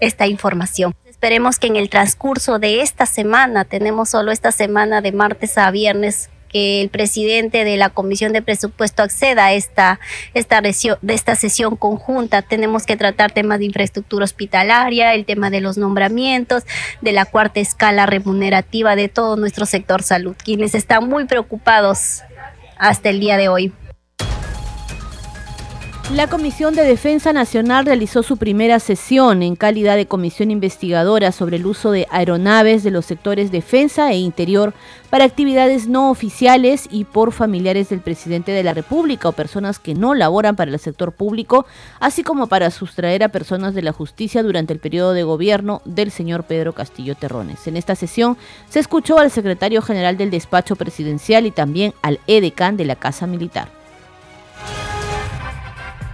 esta 0.00 0.26
información. 0.26 0.94
Esperemos 1.06 1.58
que 1.58 1.66
en 1.66 1.76
el 1.76 1.88
transcurso 1.88 2.58
de 2.58 2.82
esta 2.82 3.06
semana, 3.06 3.64
tenemos 3.64 4.10
solo 4.10 4.32
esta 4.32 4.52
semana 4.52 5.00
de 5.00 5.12
martes 5.12 5.56
a 5.58 5.70
viernes, 5.70 6.30
que 6.48 6.80
el 6.80 6.88
presidente 6.88 7.64
de 7.64 7.76
la 7.76 7.90
Comisión 7.90 8.32
de 8.32 8.42
Presupuesto 8.42 9.02
acceda 9.02 9.46
a 9.46 9.52
esta, 9.52 10.00
esta, 10.34 10.60
de 10.60 11.14
esta 11.14 11.34
sesión 11.34 11.76
conjunta. 11.76 12.42
Tenemos 12.42 12.84
que 12.86 12.96
tratar 12.96 13.32
temas 13.32 13.58
de 13.58 13.66
infraestructura 13.66 14.24
hospitalaria, 14.24 15.14
el 15.14 15.24
tema 15.24 15.50
de 15.50 15.60
los 15.60 15.76
nombramientos, 15.76 16.64
de 17.00 17.12
la 17.12 17.24
cuarta 17.24 17.60
escala 17.60 18.06
remunerativa 18.06 18.96
de 18.96 19.08
todo 19.08 19.36
nuestro 19.36 19.66
sector 19.66 20.02
salud, 20.02 20.36
quienes 20.42 20.74
están 20.74 21.08
muy 21.08 21.24
preocupados 21.24 22.22
hasta 22.78 23.08
el 23.08 23.20
día 23.20 23.36
de 23.36 23.48
hoy. 23.48 23.72
La 26.12 26.28
Comisión 26.28 26.76
de 26.76 26.84
Defensa 26.84 27.32
Nacional 27.32 27.84
realizó 27.84 28.22
su 28.22 28.36
primera 28.36 28.78
sesión 28.78 29.42
en 29.42 29.56
calidad 29.56 29.96
de 29.96 30.06
comisión 30.06 30.52
investigadora 30.52 31.32
sobre 31.32 31.56
el 31.56 31.66
uso 31.66 31.90
de 31.90 32.06
aeronaves 32.12 32.84
de 32.84 32.92
los 32.92 33.06
sectores 33.06 33.50
defensa 33.50 34.12
e 34.12 34.18
interior 34.18 34.72
para 35.10 35.24
actividades 35.24 35.88
no 35.88 36.12
oficiales 36.12 36.86
y 36.92 37.06
por 37.06 37.32
familiares 37.32 37.88
del 37.88 37.98
presidente 37.98 38.52
de 38.52 38.62
la 38.62 38.72
República 38.72 39.28
o 39.28 39.32
personas 39.32 39.80
que 39.80 39.94
no 39.94 40.14
laboran 40.14 40.54
para 40.54 40.70
el 40.70 40.78
sector 40.78 41.10
público, 41.10 41.66
así 41.98 42.22
como 42.22 42.46
para 42.46 42.70
sustraer 42.70 43.24
a 43.24 43.30
personas 43.30 43.74
de 43.74 43.82
la 43.82 43.92
justicia 43.92 44.44
durante 44.44 44.72
el 44.72 44.78
periodo 44.78 45.12
de 45.12 45.24
gobierno 45.24 45.82
del 45.86 46.12
señor 46.12 46.44
Pedro 46.44 46.72
Castillo 46.72 47.16
Terrones. 47.16 47.66
En 47.66 47.76
esta 47.76 47.96
sesión 47.96 48.36
se 48.70 48.78
escuchó 48.78 49.18
al 49.18 49.32
secretario 49.32 49.82
general 49.82 50.16
del 50.16 50.30
despacho 50.30 50.76
presidencial 50.76 51.46
y 51.46 51.50
también 51.50 51.94
al 52.02 52.20
edecán 52.28 52.76
de 52.76 52.84
la 52.84 52.94
Casa 52.94 53.26
Militar. 53.26 53.75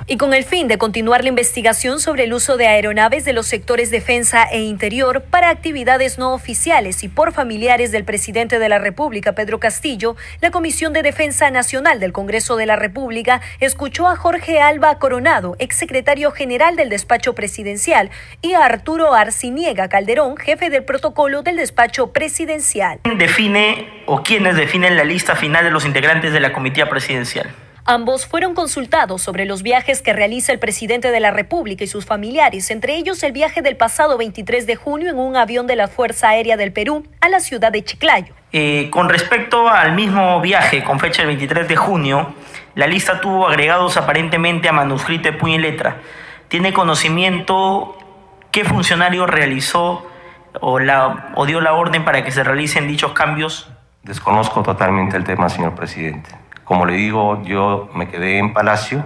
Y 0.06 0.16
con 0.16 0.34
el 0.34 0.44
fin 0.44 0.68
de 0.68 0.78
continuar 0.78 1.22
la 1.22 1.28
investigación 1.28 2.00
sobre 2.00 2.24
el 2.24 2.34
uso 2.34 2.56
de 2.56 2.66
aeronaves 2.66 3.24
de 3.24 3.32
los 3.32 3.46
sectores 3.46 3.90
defensa 3.90 4.44
e 4.44 4.60
interior 4.60 5.22
para 5.22 5.48
actividades 5.48 6.18
no 6.18 6.34
oficiales 6.34 7.04
y 7.04 7.08
por 7.08 7.32
familiares 7.32 7.92
del 7.92 8.04
presidente 8.04 8.58
de 8.58 8.68
la 8.68 8.78
República, 8.78 9.34
Pedro 9.34 9.60
Castillo, 9.60 10.16
la 10.40 10.50
Comisión 10.50 10.92
de 10.92 11.02
Defensa 11.02 11.50
Nacional 11.50 12.00
del 12.00 12.12
Congreso 12.12 12.56
de 12.56 12.66
la 12.66 12.76
República 12.76 13.40
escuchó 13.60 14.08
a 14.08 14.16
Jorge 14.16 14.60
Alba 14.60 14.98
Coronado, 14.98 15.54
exsecretario 15.58 16.32
general 16.32 16.74
del 16.76 16.88
despacho 16.88 17.34
presidencial, 17.34 18.10
y 18.40 18.54
a 18.54 18.64
Arturo 18.64 19.14
Arciniega 19.14 19.88
Calderón, 19.88 20.36
jefe 20.36 20.68
del 20.68 20.84
protocolo 20.84 21.42
del 21.42 21.56
despacho 21.56 22.12
presidencial. 22.12 23.00
Define 23.16 24.02
o 24.06 24.22
quiénes 24.22 24.56
definen 24.56 24.96
la 24.96 25.04
lista 25.04 25.36
final 25.36 25.64
de 25.64 25.70
los 25.70 25.84
integrantes 25.84 26.32
de 26.32 26.40
la 26.40 26.52
comitiva 26.52 26.88
presidencial. 26.88 27.48
Ambos 27.84 28.26
fueron 28.26 28.54
consultados 28.54 29.22
sobre 29.22 29.44
los 29.44 29.64
viajes 29.64 30.02
que 30.02 30.12
realiza 30.12 30.52
el 30.52 30.60
presidente 30.60 31.10
de 31.10 31.18
la 31.18 31.32
República 31.32 31.82
y 31.82 31.88
sus 31.88 32.06
familiares, 32.06 32.70
entre 32.70 32.94
ellos 32.94 33.20
el 33.24 33.32
viaje 33.32 33.60
del 33.60 33.76
pasado 33.76 34.16
23 34.16 34.68
de 34.68 34.76
junio 34.76 35.10
en 35.10 35.18
un 35.18 35.34
avión 35.34 35.66
de 35.66 35.74
la 35.74 35.88
Fuerza 35.88 36.28
Aérea 36.28 36.56
del 36.56 36.72
Perú 36.72 37.04
a 37.20 37.28
la 37.28 37.40
ciudad 37.40 37.72
de 37.72 37.82
Chiclayo. 37.82 38.34
Eh, 38.52 38.88
con 38.92 39.08
respecto 39.08 39.68
al 39.68 39.96
mismo 39.96 40.40
viaje 40.40 40.84
con 40.84 41.00
fecha 41.00 41.22
del 41.22 41.28
23 41.28 41.66
de 41.66 41.74
junio, 41.74 42.34
la 42.76 42.86
lista 42.86 43.20
tuvo 43.20 43.48
agregados 43.48 43.96
aparentemente 43.96 44.68
a 44.68 44.72
manuscrito 44.72 45.32
de 45.32 45.36
puño 45.36 45.56
y 45.56 45.58
letra. 45.58 46.02
¿Tiene 46.46 46.72
conocimiento 46.72 47.98
qué 48.52 48.64
funcionario 48.64 49.26
realizó 49.26 50.06
o, 50.60 50.78
la, 50.78 51.32
o 51.34 51.46
dio 51.46 51.60
la 51.60 51.72
orden 51.72 52.04
para 52.04 52.22
que 52.22 52.30
se 52.30 52.44
realicen 52.44 52.86
dichos 52.86 53.10
cambios? 53.12 53.68
Desconozco 54.04 54.62
totalmente 54.62 55.16
el 55.16 55.24
tema, 55.24 55.48
señor 55.48 55.74
presidente. 55.74 56.41
Como 56.64 56.86
le 56.86 56.94
digo, 56.94 57.42
yo 57.44 57.88
me 57.94 58.08
quedé 58.08 58.38
en 58.38 58.52
Palacio, 58.52 59.04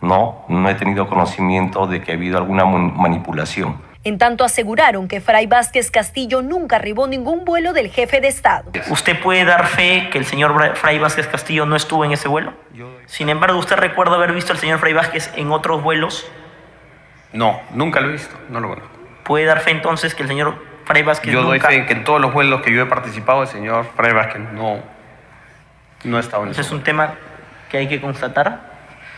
no, 0.00 0.44
no 0.48 0.68
he 0.68 0.74
tenido 0.74 1.08
conocimiento 1.08 1.86
de 1.86 2.02
que 2.02 2.12
ha 2.12 2.14
habido 2.14 2.38
alguna 2.38 2.64
manipulación. 2.64 3.76
En 4.02 4.16
tanto 4.16 4.44
aseguraron 4.44 5.08
que 5.08 5.20
Fray 5.20 5.46
Vázquez 5.46 5.90
Castillo 5.90 6.40
nunca 6.40 6.76
arribó 6.76 7.06
ningún 7.06 7.44
vuelo 7.44 7.74
del 7.74 7.90
jefe 7.90 8.22
de 8.22 8.28
Estado. 8.28 8.72
¿Usted 8.88 9.20
puede 9.20 9.44
dar 9.44 9.66
fe 9.66 10.08
que 10.10 10.16
el 10.16 10.24
señor 10.24 10.74
Fray 10.76 10.98
Vázquez 10.98 11.26
Castillo 11.26 11.66
no 11.66 11.76
estuvo 11.76 12.04
en 12.06 12.12
ese 12.12 12.26
vuelo? 12.26 12.54
Sin 13.04 13.28
embargo, 13.28 13.58
¿usted 13.58 13.76
recuerda 13.76 14.14
haber 14.14 14.32
visto 14.32 14.52
al 14.52 14.58
señor 14.58 14.78
Fray 14.78 14.94
Vázquez 14.94 15.30
en 15.36 15.52
otros 15.52 15.82
vuelos? 15.82 16.26
No, 17.34 17.60
nunca 17.74 18.00
lo 18.00 18.08
he 18.08 18.12
visto, 18.12 18.34
no 18.48 18.60
lo 18.60 18.68
conozco. 18.70 18.90
¿Puede 19.22 19.44
dar 19.44 19.60
fe 19.60 19.70
entonces 19.70 20.14
que 20.14 20.22
el 20.22 20.28
señor 20.28 20.54
Fray 20.86 21.02
Vázquez 21.02 21.32
Yo 21.32 21.42
nunca... 21.42 21.50
doy 21.50 21.60
fe 21.60 21.74
en 21.74 21.86
que 21.86 21.92
en 21.92 22.04
todos 22.04 22.22
los 22.22 22.32
vuelos 22.32 22.62
que 22.62 22.72
yo 22.72 22.82
he 22.82 22.86
participado, 22.86 23.42
el 23.42 23.48
señor 23.48 23.84
Fray 23.96 24.14
Vázquez 24.14 24.40
no, 24.52 24.78
no 26.04 26.18
estaba 26.18 26.44
en 26.44 26.50
ese 26.50 26.62
es 26.62 26.70
un 26.70 26.82
tema 26.82 27.14
que 27.70 27.78
hay 27.78 27.88
que 27.88 28.00
constatar. 28.00 28.70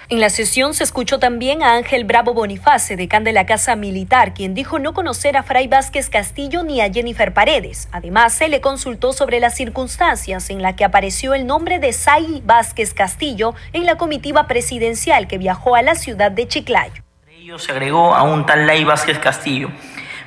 En 0.09 0.21
la 0.21 0.29
sesión 0.29 0.75
se 0.75 0.85
escuchó 0.85 1.19
también 1.19 1.63
a 1.63 1.75
Ángel 1.75 2.05
Bravo 2.05 2.35
Boniface, 2.35 2.97
decán 2.97 3.25
de 3.25 3.33
la 3.33 3.47
Casa 3.47 3.77
Militar, 3.77 4.35
quien 4.35 4.53
dijo 4.53 4.79
no 4.79 4.93
conocer 4.93 5.39
a 5.39 5.43
Fray 5.43 5.69
Vázquez 5.69 6.11
Castillo 6.11 6.65
ni 6.65 6.83
a 6.83 6.93
Jennifer 6.93 7.33
Paredes. 7.33 7.89
Además, 7.93 8.35
se 8.35 8.49
le 8.49 8.61
consultó 8.61 9.15
sobre 9.15 9.41
las 9.41 9.55
circunstancias 9.55 10.51
en 10.51 10.61
las 10.61 10.75
que 10.75 10.85
apareció 10.85 11.33
el 11.33 11.47
nombre 11.47 11.79
de 11.79 11.95
Say 11.95 12.43
Vázquez 12.45 12.93
Castillo 12.93 13.55
en 13.73 13.87
la 13.87 13.97
comitiva 13.97 14.47
presidencial 14.47 15.29
que 15.29 15.39
viajó 15.39 15.77
a 15.77 15.83
la 15.83 15.95
ciudad 15.95 16.31
de 16.31 16.47
Chiclayo. 16.47 17.03
Entre 17.23 17.37
ellos 17.39 17.63
se 17.63 17.73
agregó 17.73 18.15
a 18.15 18.23
un 18.23 18.45
tal 18.45 18.67
Ley 18.67 18.85
Vázquez 18.85 19.19
Castillo. 19.19 19.71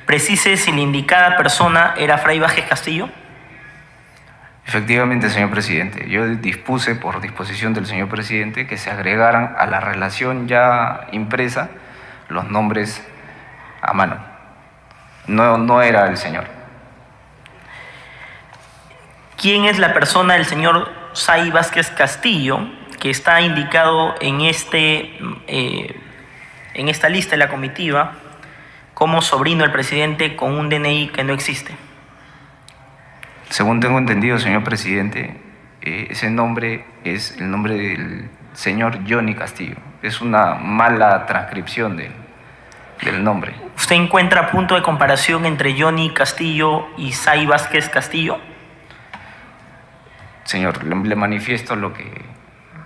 Precise 0.04 0.56
si 0.56 0.72
la 0.72 0.80
indicada 0.80 1.36
persona 1.36 1.94
era 1.96 2.18
Fray 2.18 2.40
Vázquez 2.40 2.66
Castillo. 2.66 3.08
Efectivamente, 4.66 5.30
señor 5.30 5.50
presidente, 5.50 6.08
yo 6.10 6.26
dispuse 6.26 6.96
por 6.96 7.20
disposición 7.20 7.72
del 7.72 7.86
señor 7.86 8.08
presidente 8.08 8.66
que 8.66 8.76
se 8.76 8.90
agregaran 8.90 9.54
a 9.56 9.66
la 9.66 9.78
relación 9.78 10.48
ya 10.48 11.06
impresa 11.12 11.70
los 12.28 12.50
nombres 12.50 13.06
a 13.80 13.92
mano. 13.92 14.16
No, 15.28 15.56
no 15.56 15.82
era 15.82 16.08
el 16.08 16.16
señor. 16.16 16.48
¿Quién 19.36 19.66
es 19.66 19.78
la 19.78 19.94
persona 19.94 20.34
del 20.34 20.46
señor 20.46 20.90
Say 21.12 21.50
Vázquez 21.50 21.90
Castillo 21.90 22.58
que 22.98 23.10
está 23.10 23.40
indicado 23.40 24.16
en, 24.20 24.40
este, 24.40 25.16
eh, 25.46 26.00
en 26.74 26.88
esta 26.88 27.08
lista 27.08 27.32
de 27.32 27.36
la 27.36 27.48
comitiva 27.48 28.14
como 28.94 29.22
sobrino 29.22 29.62
del 29.62 29.70
presidente 29.70 30.34
con 30.34 30.58
un 30.58 30.68
DNI 30.68 31.10
que 31.14 31.22
no 31.22 31.34
existe? 31.34 31.85
Según 33.50 33.80
tengo 33.80 33.98
entendido, 33.98 34.38
señor 34.38 34.64
presidente, 34.64 35.36
eh, 35.82 36.08
ese 36.10 36.30
nombre 36.30 36.84
es 37.04 37.36
el 37.38 37.50
nombre 37.50 37.74
del 37.74 38.28
señor 38.54 38.98
Johnny 39.08 39.34
Castillo. 39.34 39.76
Es 40.02 40.20
una 40.20 40.54
mala 40.54 41.26
transcripción 41.26 41.96
de, 41.96 42.10
del 43.02 43.22
nombre. 43.22 43.54
¿Usted 43.76 43.96
encuentra 43.96 44.50
punto 44.50 44.74
de 44.74 44.82
comparación 44.82 45.46
entre 45.46 45.80
Johnny 45.80 46.12
Castillo 46.12 46.86
y 46.96 47.12
Say 47.12 47.46
Vázquez 47.46 47.88
Castillo? 47.88 48.38
Señor, 50.44 50.84
le, 50.84 50.96
le 50.96 51.16
manifiesto 51.16 51.76
lo 51.76 51.92
que, 51.92 52.10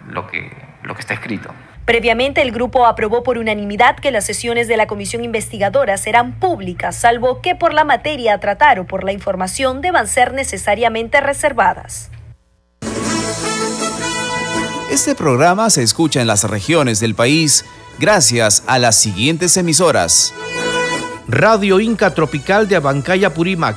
lo, 0.08 0.26
que, 0.26 0.50
lo 0.82 0.94
que 0.94 1.00
está 1.00 1.14
escrito. 1.14 1.54
Previamente, 1.84 2.42
el 2.42 2.52
grupo 2.52 2.86
aprobó 2.86 3.22
por 3.22 3.38
unanimidad 3.38 3.96
que 3.96 4.10
las 4.10 4.24
sesiones 4.24 4.68
de 4.68 4.76
la 4.76 4.86
comisión 4.86 5.24
investigadora 5.24 5.96
serán 5.96 6.38
públicas, 6.38 6.96
salvo 6.96 7.40
que 7.40 7.54
por 7.54 7.74
la 7.74 7.84
materia 7.84 8.34
a 8.34 8.38
tratar 8.38 8.78
o 8.78 8.86
por 8.86 9.02
la 9.04 9.12
información 9.12 9.80
deban 9.80 10.06
ser 10.06 10.32
necesariamente 10.32 11.20
reservadas. 11.20 12.10
Este 14.90 15.14
programa 15.14 15.70
se 15.70 15.82
escucha 15.82 16.20
en 16.20 16.26
las 16.26 16.44
regiones 16.44 16.98
del 17.00 17.14
país 17.14 17.64
gracias 18.00 18.64
a 18.66 18.78
las 18.78 18.96
siguientes 18.96 19.56
emisoras. 19.56 20.34
Radio 21.28 21.78
Inca 21.78 22.12
Tropical 22.12 22.66
de 22.66 22.74
Abancaya 22.74 23.32
Purímac, 23.32 23.76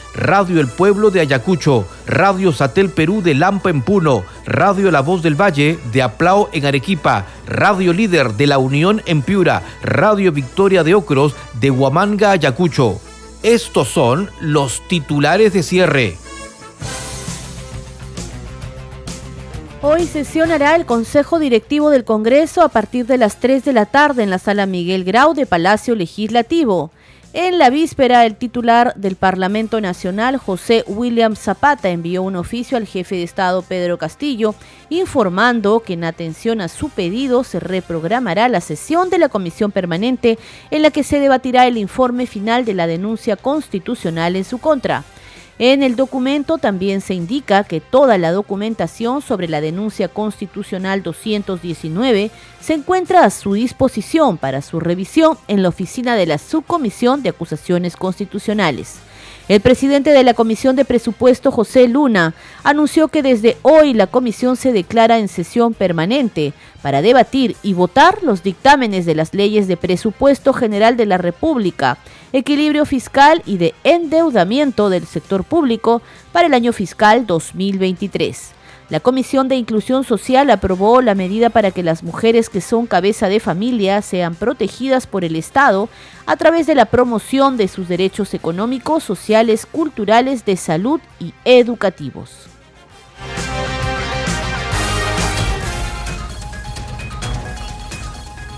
Radio 0.13 0.59
El 0.59 0.67
Pueblo 0.67 1.09
de 1.09 1.21
Ayacucho, 1.21 1.85
Radio 2.05 2.51
Satel 2.51 2.89
Perú 2.89 3.21
de 3.21 3.33
Lampa 3.33 3.69
en 3.69 3.81
Puno, 3.81 4.23
Radio 4.45 4.91
La 4.91 5.01
Voz 5.01 5.21
del 5.23 5.39
Valle 5.39 5.79
de 5.91 6.01
Aplao 6.01 6.49
en 6.51 6.65
Arequipa, 6.65 7.25
Radio 7.47 7.93
Líder 7.93 8.33
de 8.33 8.47
La 8.47 8.57
Unión 8.57 9.01
en 9.05 9.21
Piura, 9.21 9.63
Radio 9.81 10.31
Victoria 10.31 10.83
de 10.83 10.95
Ocros 10.95 11.35
de 11.59 11.71
Huamanga, 11.71 12.31
Ayacucho. 12.31 12.99
Estos 13.43 13.87
son 13.87 14.29
los 14.39 14.87
titulares 14.87 15.53
de 15.53 15.63
cierre. 15.63 16.17
Hoy 19.83 20.05
sesionará 20.05 20.75
el 20.75 20.85
Consejo 20.85 21.39
Directivo 21.39 21.89
del 21.89 22.03
Congreso 22.03 22.61
a 22.61 22.69
partir 22.69 23.07
de 23.07 23.17
las 23.17 23.39
3 23.39 23.65
de 23.65 23.73
la 23.73 23.87
tarde 23.87 24.21
en 24.21 24.29
la 24.29 24.37
Sala 24.37 24.67
Miguel 24.67 25.03
Grau 25.03 25.33
de 25.33 25.47
Palacio 25.47 25.95
Legislativo. 25.95 26.91
En 27.33 27.59
la 27.59 27.69
víspera, 27.69 28.25
el 28.25 28.35
titular 28.35 28.93
del 28.97 29.15
Parlamento 29.15 29.79
Nacional, 29.79 30.35
José 30.35 30.83
William 30.85 31.37
Zapata, 31.37 31.89
envió 31.89 32.23
un 32.23 32.35
oficio 32.35 32.75
al 32.75 32.85
jefe 32.85 33.15
de 33.15 33.23
Estado, 33.23 33.61
Pedro 33.61 33.97
Castillo, 33.97 34.53
informando 34.89 35.79
que 35.79 35.93
en 35.93 36.03
atención 36.03 36.59
a 36.59 36.67
su 36.67 36.89
pedido 36.89 37.45
se 37.45 37.61
reprogramará 37.61 38.49
la 38.49 38.59
sesión 38.59 39.09
de 39.09 39.17
la 39.17 39.29
Comisión 39.29 39.71
Permanente 39.71 40.39
en 40.71 40.81
la 40.81 40.91
que 40.91 41.03
se 41.03 41.21
debatirá 41.21 41.67
el 41.67 41.77
informe 41.77 42.27
final 42.27 42.65
de 42.65 42.73
la 42.73 42.85
denuncia 42.85 43.37
constitucional 43.37 44.35
en 44.35 44.43
su 44.43 44.57
contra. 44.57 45.05
En 45.63 45.83
el 45.83 45.95
documento 45.95 46.57
también 46.57 47.01
se 47.01 47.13
indica 47.13 47.63
que 47.63 47.81
toda 47.81 48.17
la 48.17 48.31
documentación 48.31 49.21
sobre 49.21 49.47
la 49.47 49.61
denuncia 49.61 50.07
constitucional 50.07 51.03
219 51.03 52.31
se 52.59 52.73
encuentra 52.73 53.25
a 53.25 53.29
su 53.29 53.53
disposición 53.53 54.39
para 54.39 54.63
su 54.63 54.79
revisión 54.79 55.37
en 55.47 55.61
la 55.61 55.69
oficina 55.69 56.15
de 56.15 56.25
la 56.25 56.39
Subcomisión 56.39 57.21
de 57.21 57.29
Acusaciones 57.29 57.95
Constitucionales. 57.95 59.01
El 59.47 59.61
presidente 59.61 60.09
de 60.11 60.23
la 60.23 60.33
Comisión 60.33 60.75
de 60.75 60.85
Presupuesto, 60.85 61.51
José 61.51 61.87
Luna, 61.87 62.33
anunció 62.63 63.09
que 63.09 63.21
desde 63.21 63.57
hoy 63.61 63.93
la 63.93 64.07
comisión 64.07 64.55
se 64.55 64.71
declara 64.71 65.19
en 65.19 65.27
sesión 65.27 65.75
permanente 65.75 66.53
para 66.81 67.03
debatir 67.03 67.55
y 67.61 67.73
votar 67.73 68.23
los 68.23 68.41
dictámenes 68.41 69.05
de 69.05 69.13
las 69.13 69.35
leyes 69.35 69.67
de 69.67 69.77
presupuesto 69.77 70.53
general 70.53 70.97
de 70.97 71.05
la 71.05 71.19
República, 71.19 71.99
equilibrio 72.33 72.85
fiscal 72.85 73.41
y 73.45 73.57
de 73.57 73.73
endeudamiento 73.83 74.89
del 74.89 75.05
sector 75.05 75.43
público 75.43 76.01
para 76.31 76.47
el 76.47 76.53
año 76.53 76.73
fiscal 76.73 77.25
2023. 77.27 78.53
La 78.91 78.99
Comisión 78.99 79.47
de 79.47 79.55
Inclusión 79.55 80.03
Social 80.03 80.49
aprobó 80.49 81.01
la 81.01 81.15
medida 81.15 81.49
para 81.49 81.71
que 81.71 81.81
las 81.81 82.03
mujeres 82.03 82.49
que 82.49 82.59
son 82.59 82.87
cabeza 82.87 83.29
de 83.29 83.39
familia 83.39 84.01
sean 84.01 84.35
protegidas 84.35 85.07
por 85.07 85.23
el 85.23 85.37
Estado 85.37 85.87
a 86.25 86.35
través 86.35 86.67
de 86.67 86.75
la 86.75 86.83
promoción 86.83 87.55
de 87.55 87.69
sus 87.69 87.87
derechos 87.87 88.33
económicos, 88.33 89.03
sociales, 89.05 89.65
culturales, 89.65 90.43
de 90.43 90.57
salud 90.57 90.99
y 91.21 91.33
educativos. 91.45 92.49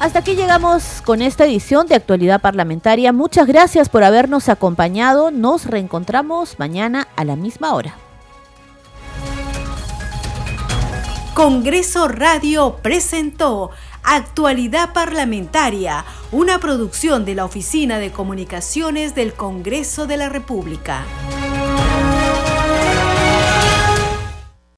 Hasta 0.04 0.20
aquí 0.20 0.36
llegamos 0.36 1.02
con 1.06 1.22
esta 1.22 1.46
edición 1.46 1.88
de 1.88 1.96
Actualidad 1.96 2.42
Parlamentaria. 2.42 3.14
Muchas 3.14 3.48
gracias 3.48 3.88
por 3.88 4.04
habernos 4.04 4.50
acompañado. 4.50 5.32
Nos 5.32 5.66
reencontramos 5.66 6.60
mañana 6.60 7.08
a 7.16 7.24
la 7.24 7.38
misma 7.38 7.74
hora. 7.74 7.96
Congreso 11.34 12.10
Radio 12.10 12.80
presentó 12.82 13.70
Actualidad 14.04 14.92
Parlamentaria, 14.92 16.04
una 16.34 16.60
producción 16.60 17.24
de 17.24 17.36
la 17.36 17.46
Oficina 17.46 17.98
de 17.98 18.12
Comunicaciones 18.12 19.16
del 19.16 19.34
Congreso 19.34 20.06
de 20.06 20.18
la 20.18 20.28
República. 20.28 21.06